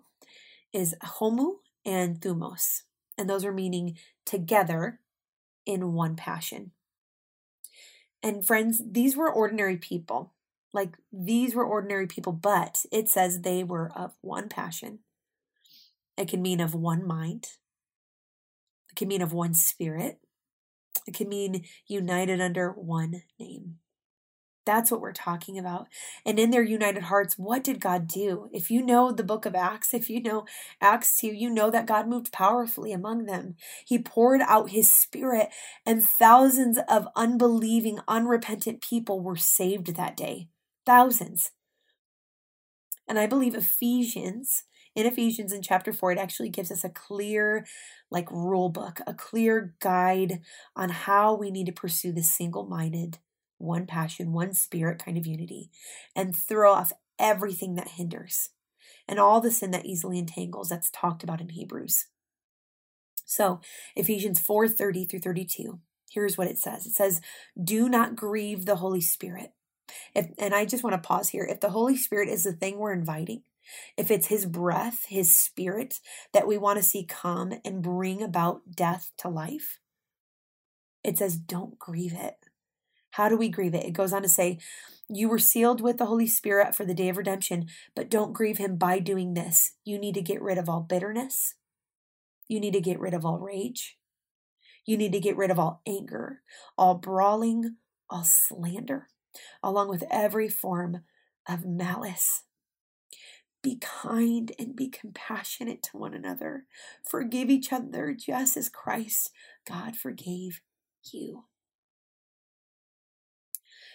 [0.73, 2.83] is homu and thumos.
[3.17, 4.99] And those are meaning together
[5.65, 6.71] in one passion.
[8.23, 10.33] And friends, these were ordinary people.
[10.73, 14.99] Like these were ordinary people, but it says they were of one passion.
[16.17, 17.47] It can mean of one mind.
[18.89, 20.19] It can mean of one spirit.
[21.07, 23.77] It can mean united under one name.
[24.67, 25.87] That's what we're talking about.
[26.25, 28.49] And in their united hearts, what did God do?
[28.51, 30.45] If you know the book of Acts, if you know
[30.81, 33.55] Acts 2, you know that God moved powerfully among them.
[33.85, 35.47] He poured out his spirit,
[35.85, 40.49] and thousands of unbelieving, unrepentant people were saved that day.
[40.85, 41.51] Thousands.
[43.07, 44.65] And I believe Ephesians,
[44.95, 47.65] in Ephesians in chapter 4, it actually gives us a clear,
[48.11, 50.41] like, rule book, a clear guide
[50.75, 53.19] on how we need to pursue the single minded
[53.57, 55.69] one passion, one spirit kind of unity,
[56.15, 58.49] and throw off everything that hinders
[59.07, 62.07] and all the sin that easily entangles that's talked about in Hebrews.
[63.25, 63.59] So,
[63.95, 65.79] Ephesians 4 30 through 32,
[66.09, 67.21] here's what it says it says,
[67.61, 69.51] Do not grieve the Holy Spirit.
[70.13, 71.47] If, and I just want to pause here.
[71.49, 73.43] If the Holy Spirit is the thing we're inviting,
[73.97, 75.99] if it's His breath, His Spirit
[76.33, 79.79] that we want to see come and bring about death to life,
[81.03, 82.46] it says, Don't grieve it.
[83.17, 83.83] How do we grieve it?
[83.83, 84.59] It goes on to say,
[85.09, 87.65] You were sealed with the Holy Spirit for the day of redemption,
[87.95, 89.73] but don't grieve Him by doing this.
[89.83, 91.55] You need to get rid of all bitterness.
[92.47, 93.97] You need to get rid of all rage.
[94.85, 96.43] You need to get rid of all anger,
[96.77, 99.07] all brawling, all slander,
[99.63, 101.01] along with every form
[101.49, 102.43] of malice.
[103.63, 106.65] Be kind and be compassionate to one another.
[107.03, 109.31] Forgive each other just as Christ,
[109.67, 110.61] God, forgave
[111.11, 111.45] you.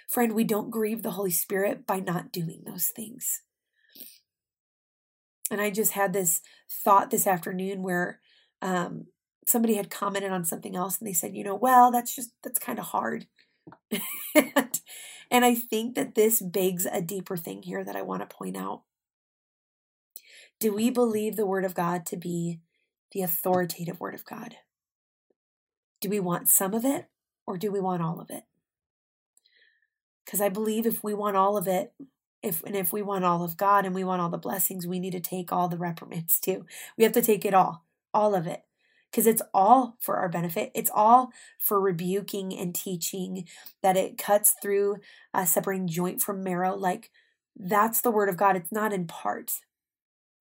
[0.08, 3.42] Friend, we don't grieve the Holy Spirit by not doing those things.
[5.50, 6.40] And I just had this
[6.70, 8.20] thought this afternoon where
[8.62, 9.06] um,
[9.46, 12.58] somebody had commented on something else and they said, you know, well, that's just, that's
[12.58, 13.26] kind of hard.
[14.34, 14.80] and,
[15.30, 18.56] and I think that this begs a deeper thing here that I want to point
[18.56, 18.82] out.
[20.58, 22.60] Do we believe the Word of God to be
[23.12, 24.56] the authoritative Word of God?
[26.00, 27.06] Do we want some of it
[27.46, 28.44] or do we want all of it?
[30.24, 31.92] Because I believe if we want all of it,
[32.42, 34.98] if and if we want all of God and we want all the blessings, we
[34.98, 36.66] need to take all the reprimands too.
[36.96, 38.62] We have to take it all, all of it.
[39.10, 40.72] Because it's all for our benefit.
[40.74, 43.46] It's all for rebuking and teaching,
[43.82, 44.96] that it cuts through
[45.44, 46.74] separating joint from marrow.
[46.74, 47.10] Like
[47.54, 48.56] that's the word of God.
[48.56, 49.52] It's not in part.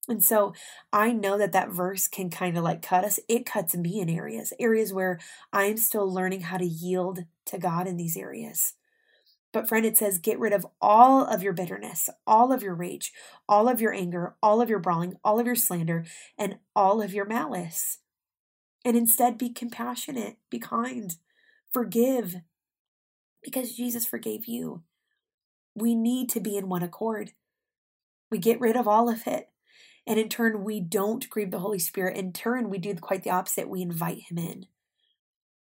[0.08, 0.54] And so
[0.94, 3.20] I know that that verse can kind of like cut us.
[3.28, 5.20] It cuts me in areas, areas where
[5.52, 8.74] I'm still learning how to yield to God in these areas.
[9.54, 13.12] But, friend, it says, get rid of all of your bitterness, all of your rage,
[13.50, 16.06] all of your anger, all of your brawling, all of your slander,
[16.38, 17.98] and all of your malice.
[18.86, 21.16] And instead, be compassionate, be kind,
[21.72, 22.38] forgive,
[23.44, 24.84] because Jesus forgave you.
[25.76, 27.32] We need to be in one accord.
[28.30, 29.50] We get rid of all of it.
[30.08, 32.18] And in turn, we don't grieve the Holy Spirit.
[32.18, 33.70] In turn, we do quite the opposite.
[33.70, 34.66] We invite Him in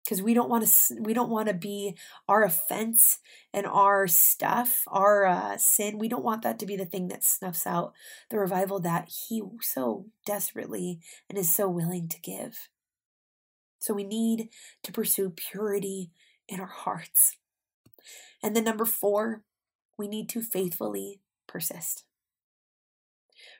[0.08, 1.97] because we don't want to we don't want to be
[2.30, 3.20] our offense
[3.53, 5.97] and our stuff our uh, sin.
[5.97, 7.91] We don't want that to be the thing that snuffs out
[8.30, 10.99] the revival that he so desperately
[11.30, 12.70] and is so willing to give.
[13.80, 14.47] So we need
[14.84, 16.12] to pursue purity
[16.47, 17.36] in our hearts.
[18.41, 19.43] And then number four
[19.97, 22.05] we need to faithfully persist.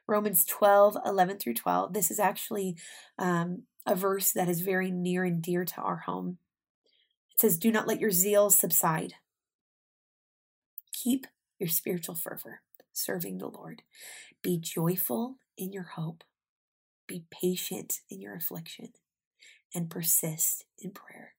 [0.08, 2.78] Romans 12 11 through 12 this is actually
[3.20, 6.38] um, a verse that is very near and dear to our home.
[7.34, 9.14] It says, Do not let your zeal subside.
[10.92, 11.26] Keep
[11.58, 12.62] your spiritual fervor,
[12.92, 13.84] serving the Lord.
[14.44, 16.24] Be joyful in your hope.
[17.08, 18.90] Be patient in your affliction
[19.74, 21.34] and persist in prayer.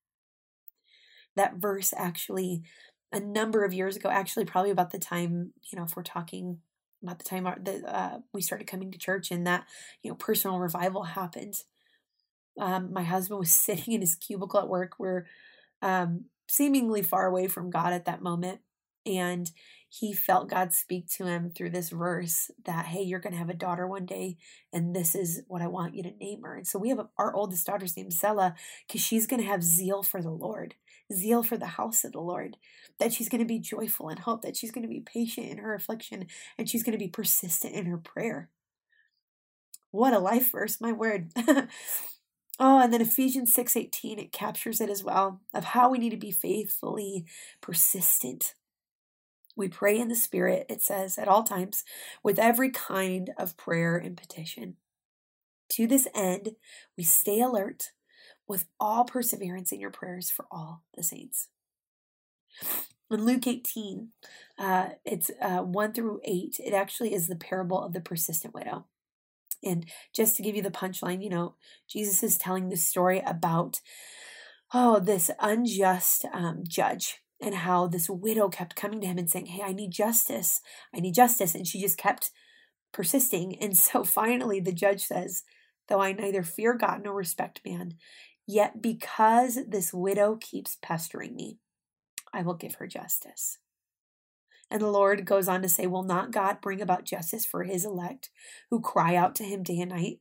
[1.36, 2.62] That verse actually,
[3.12, 6.58] a number of years ago, actually, probably about the time, you know, if we're talking
[7.02, 9.66] about the time that uh, we started coming to church and that,
[10.02, 11.62] you know, personal revival happened.
[12.58, 14.92] Um, my husband was sitting in his cubicle at work.
[14.98, 15.26] We're
[15.82, 18.60] um, seemingly far away from God at that moment.
[19.06, 19.50] And
[19.88, 23.48] he felt God speak to him through this verse that, hey, you're going to have
[23.48, 24.36] a daughter one day,
[24.70, 26.56] and this is what I want you to name her.
[26.56, 28.54] And so we have a, our oldest daughter's name, Sella,
[28.86, 30.74] because she's going to have zeal for the Lord,
[31.10, 32.58] zeal for the house of the Lord,
[32.98, 35.58] that she's going to be joyful in hope, that she's going to be patient in
[35.58, 36.26] her affliction,
[36.58, 38.50] and she's going to be persistent in her prayer.
[39.90, 41.30] What a life verse, my word.
[42.58, 46.16] Oh, and then Ephesians 6:18 it captures it as well of how we need to
[46.16, 47.24] be faithfully
[47.60, 48.54] persistent
[49.58, 51.82] we pray in the Spirit, it says, at all times,
[52.22, 54.76] with every kind of prayer and petition.
[55.70, 56.50] To this end,
[56.96, 57.90] we stay alert
[58.46, 61.48] with all perseverance in your prayers for all the saints.
[63.10, 64.10] In Luke 18,
[64.58, 68.86] uh, it's uh, 1 through 8, it actually is the parable of the persistent widow.
[69.62, 71.54] And just to give you the punchline, you know,
[71.88, 73.80] Jesus is telling this story about,
[74.72, 79.46] oh, this unjust um, judge and how this widow kept coming to him and saying,
[79.46, 80.60] Hey, I need justice.
[80.94, 81.54] I need justice.
[81.54, 82.30] And she just kept
[82.92, 83.56] persisting.
[83.60, 85.44] And so finally, the judge says,
[85.88, 87.94] Though I neither fear God nor respect man,
[88.46, 91.58] yet because this widow keeps pestering me,
[92.32, 93.58] I will give her justice.
[94.70, 97.84] And the Lord goes on to say, Will not God bring about justice for his
[97.84, 98.30] elect
[98.70, 100.20] who cry out to him day and night?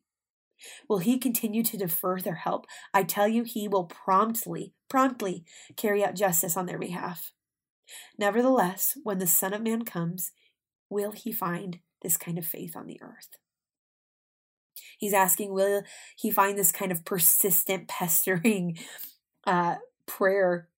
[0.89, 2.65] Will he continue to defer their help?
[2.93, 5.43] I tell you, he will promptly, promptly
[5.75, 7.33] carry out justice on their behalf.
[8.17, 10.31] Nevertheless, when the Son of Man comes,
[10.89, 13.37] will he find this kind of faith on the earth?
[14.97, 15.83] He's asking, will
[16.15, 18.77] he find this kind of persistent, pestering
[19.45, 19.75] uh,
[20.05, 20.69] prayer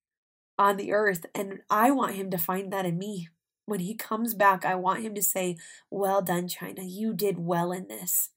[0.57, 1.25] on the earth?
[1.33, 3.29] And I want him to find that in me.
[3.69, 5.57] When he comes back, I want him to say,
[5.89, 6.83] Well done, China.
[6.83, 8.29] You did well in this.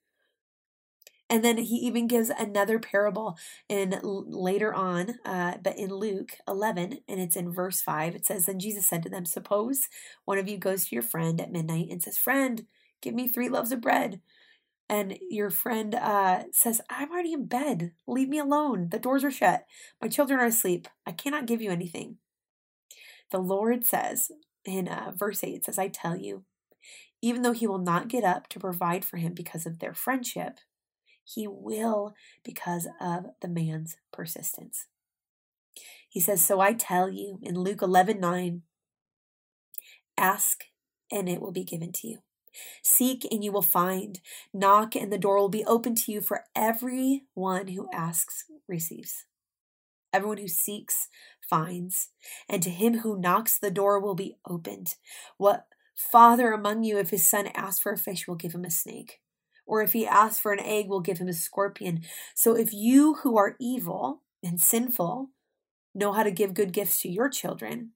[1.32, 6.98] And then he even gives another parable in later on, uh, but in Luke 11,
[7.08, 8.14] and it's in verse 5.
[8.14, 9.88] It says, Then Jesus said to them, Suppose
[10.26, 12.66] one of you goes to your friend at midnight and says, Friend,
[13.00, 14.20] give me three loaves of bread.
[14.90, 17.92] And your friend uh, says, I'm already in bed.
[18.06, 18.90] Leave me alone.
[18.90, 19.64] The doors are shut.
[20.02, 20.86] My children are asleep.
[21.06, 22.18] I cannot give you anything.
[23.30, 24.30] The Lord says
[24.64, 26.44] in uh, verse 8, it says, I tell you,
[27.20, 30.58] even though he will not get up to provide for him because of their friendship,
[31.24, 34.86] he will because of the man's persistence.
[36.08, 38.62] He says, So I tell you in Luke 11 9,
[40.18, 40.64] ask
[41.10, 42.18] and it will be given to you.
[42.82, 44.20] Seek and you will find.
[44.52, 49.24] Knock and the door will be open to you for everyone who asks receives.
[50.12, 51.08] Everyone who seeks
[51.52, 52.08] finds,
[52.48, 54.94] and to him who knocks the door will be opened.
[55.36, 58.70] What father among you, if his son asks for a fish, will give him a
[58.70, 59.20] snake?
[59.66, 62.02] or if he asks for an egg, we'll give him a scorpion.
[62.34, 65.30] So if you who are evil and sinful
[65.94, 67.92] know how to give good gifts to your children,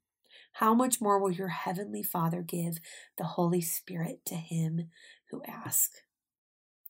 [0.52, 2.78] how much more will your heavenly Father give
[3.18, 4.88] the Holy Spirit to him
[5.30, 6.00] who asks?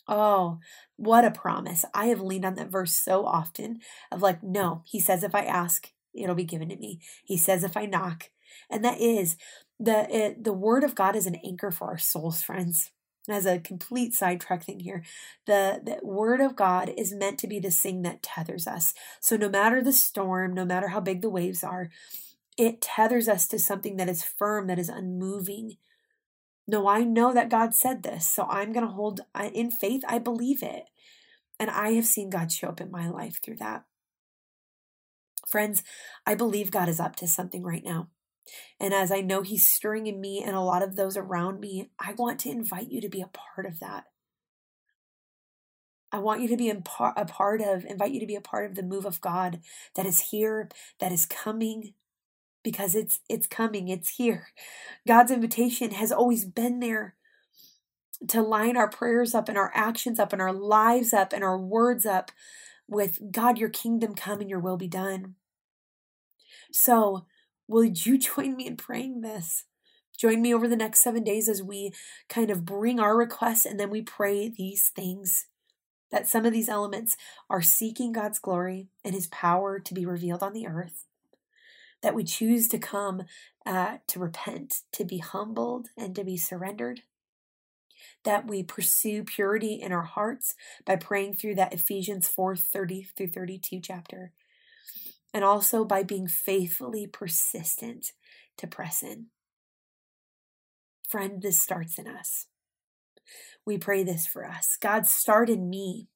[0.09, 0.61] Oh,
[0.95, 1.85] what a promise.
[1.93, 3.81] I have leaned on that verse so often
[4.13, 7.01] of like, no, he says, if I ask, it'll be given to me.
[7.25, 8.31] He says, if I knock.
[8.71, 9.37] And that is
[9.79, 12.91] the, it, the word of God is an anchor for our souls, friends
[13.29, 15.03] as a complete sidetrack thing here,
[15.47, 18.95] the, the word of God is meant to be the thing that tethers us.
[19.21, 21.91] So no matter the storm, no matter how big the waves are,
[22.57, 25.77] it tethers us to something that is firm, that is unmoving.
[26.67, 29.21] No, I know that God said this, so I'm going to hold
[29.53, 30.03] in faith.
[30.09, 30.85] I believe it.
[31.59, 33.85] And I have seen God show up in my life through that.
[35.47, 35.83] Friends,
[36.27, 38.09] I believe God is up to something right now.
[38.79, 41.91] And as I know He's stirring in me and a lot of those around me,
[41.99, 44.05] I want to invite you to be a part of that.
[46.13, 48.75] I want you to be a part of, invite you to be a part of
[48.75, 49.61] the move of God
[49.97, 50.69] that is here,
[51.01, 51.95] that is coming,
[52.63, 54.49] because it's it's coming, it's here.
[55.07, 57.17] God's invitation has always been there
[58.29, 61.59] to line our prayers up and our actions up and our lives up and our
[61.59, 62.31] words up
[62.89, 65.35] with God, your kingdom come and your will be done.
[66.73, 67.27] So
[67.69, 69.65] Will you join me in praying this?
[70.17, 71.93] Join me over the next seven days as we
[72.29, 75.47] kind of bring our requests and then we pray these things.
[76.11, 77.17] That some of these elements
[77.51, 81.05] are seeking God's glory and His power to be revealed on the earth.
[82.03, 83.23] that we choose to come
[83.65, 87.01] uh, to repent, to be humbled, and to be surrendered.
[88.25, 93.29] That we pursue purity in our hearts by praying through that Ephesians 4 30 through
[93.29, 94.33] 32 chapter.
[95.35, 98.13] And also by being faithfully persistent
[98.59, 99.27] to press in.
[101.09, 102.47] Friend, this starts in us.
[103.65, 104.77] We pray this for us.
[104.81, 106.09] God, start in me.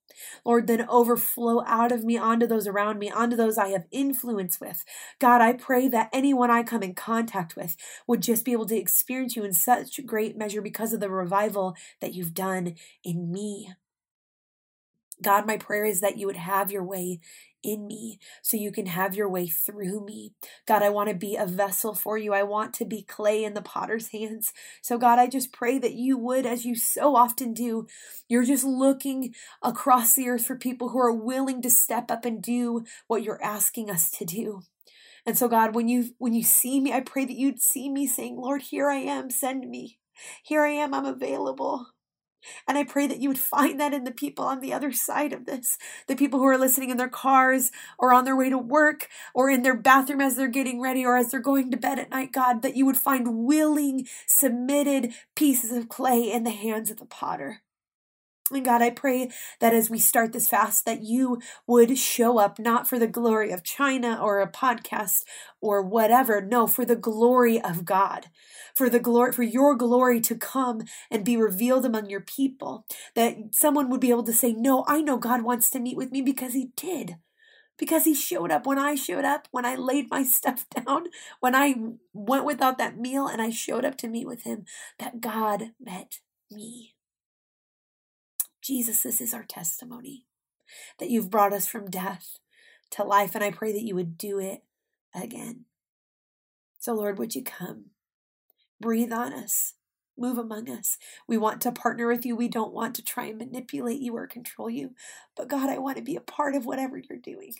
[0.45, 4.61] Lord, then overflow out of me onto those around me, onto those I have influence
[4.61, 4.85] with.
[5.19, 8.77] God, I pray that anyone I come in contact with would just be able to
[8.77, 13.71] experience you in such great measure because of the revival that you've done in me.
[15.23, 17.21] God, my prayer is that you would have your way
[17.63, 20.33] in me so you can have your way through me.
[20.67, 22.33] God, I want to be a vessel for you.
[22.33, 24.53] I want to be clay in the potter's hands.
[24.83, 27.87] So, God, I just pray that you would, as you so often do,
[28.29, 32.43] you're just looking across the earth for people who are willing to step up and
[32.43, 34.63] do what you're asking us to do.
[35.27, 38.07] And so God, when you when you see me, I pray that you'd see me
[38.07, 39.99] saying, "Lord, here I am, send me.
[40.43, 41.87] Here I am, I'm available."
[42.67, 45.33] And I pray that you would find that in the people on the other side
[45.33, 45.77] of this,
[46.07, 49.51] the people who are listening in their cars or on their way to work or
[49.51, 52.33] in their bathroom as they're getting ready or as they're going to bed at night,
[52.33, 57.07] God, that you would find willing, submitted pieces of clay in the hands of the
[57.07, 57.63] potter.
[58.51, 59.31] And God, I pray
[59.61, 63.53] that as we start this fast, that you would show up not for the glory
[63.53, 65.23] of China or a podcast
[65.61, 66.41] or whatever.
[66.41, 68.27] No, for the glory of God,
[68.75, 72.87] for the glory, for your glory to come and be revealed among your people.
[73.15, 76.11] That someone would be able to say, No, I know God wants to meet with
[76.11, 77.17] me because he did.
[77.79, 81.07] Because he showed up when I showed up, when I laid my stuff down,
[81.41, 81.75] when I
[82.13, 84.65] went without that meal and I showed up to meet with him,
[84.99, 86.19] that God met
[86.51, 86.95] me.
[88.71, 90.27] Jesus, this is our testimony
[91.01, 92.39] that you've brought us from death
[92.93, 94.63] to life, and I pray that you would do it
[95.13, 95.65] again.
[96.79, 97.87] So, Lord, would you come?
[98.81, 99.75] Breathe on us.
[100.17, 100.99] Move among us.
[101.27, 102.37] We want to partner with you.
[102.37, 104.95] We don't want to try and manipulate you or control you.
[105.37, 107.55] But God, I want to be a part of whatever you're doing.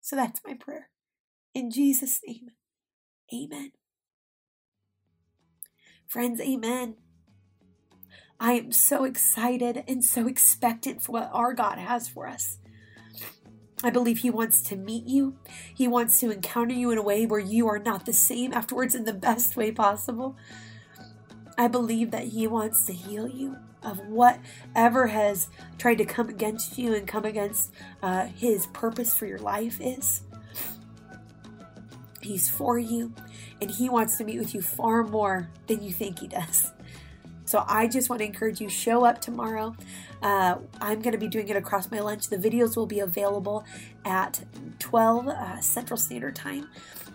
[0.00, 0.90] So that's my prayer.
[1.54, 2.52] In Jesus' name,
[3.34, 3.72] amen.
[6.06, 6.98] Friends, amen.
[8.42, 12.58] I am so excited and so expectant for what our God has for us.
[13.84, 15.36] I believe He wants to meet you.
[15.72, 18.96] He wants to encounter you in a way where you are not the same afterwards
[18.96, 20.36] in the best way possible.
[21.56, 25.46] I believe that He wants to heal you of whatever has
[25.78, 27.70] tried to come against you and come against
[28.02, 30.22] uh, His purpose for your life is.
[32.20, 33.14] He's for you,
[33.60, 36.72] and He wants to meet with you far more than you think He does.
[37.52, 39.76] So I just want to encourage you show up tomorrow.
[40.22, 42.28] Uh, I'm going to be doing it across my lunch.
[42.28, 43.66] The videos will be available
[44.06, 44.42] at
[44.78, 46.70] 12 uh, Central Standard Time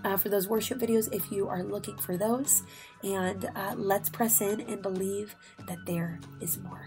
[0.05, 2.61] uh, for those worship videos if you are looking for those.
[3.01, 5.35] And uh, let's press in and believe
[5.67, 6.85] that there is more.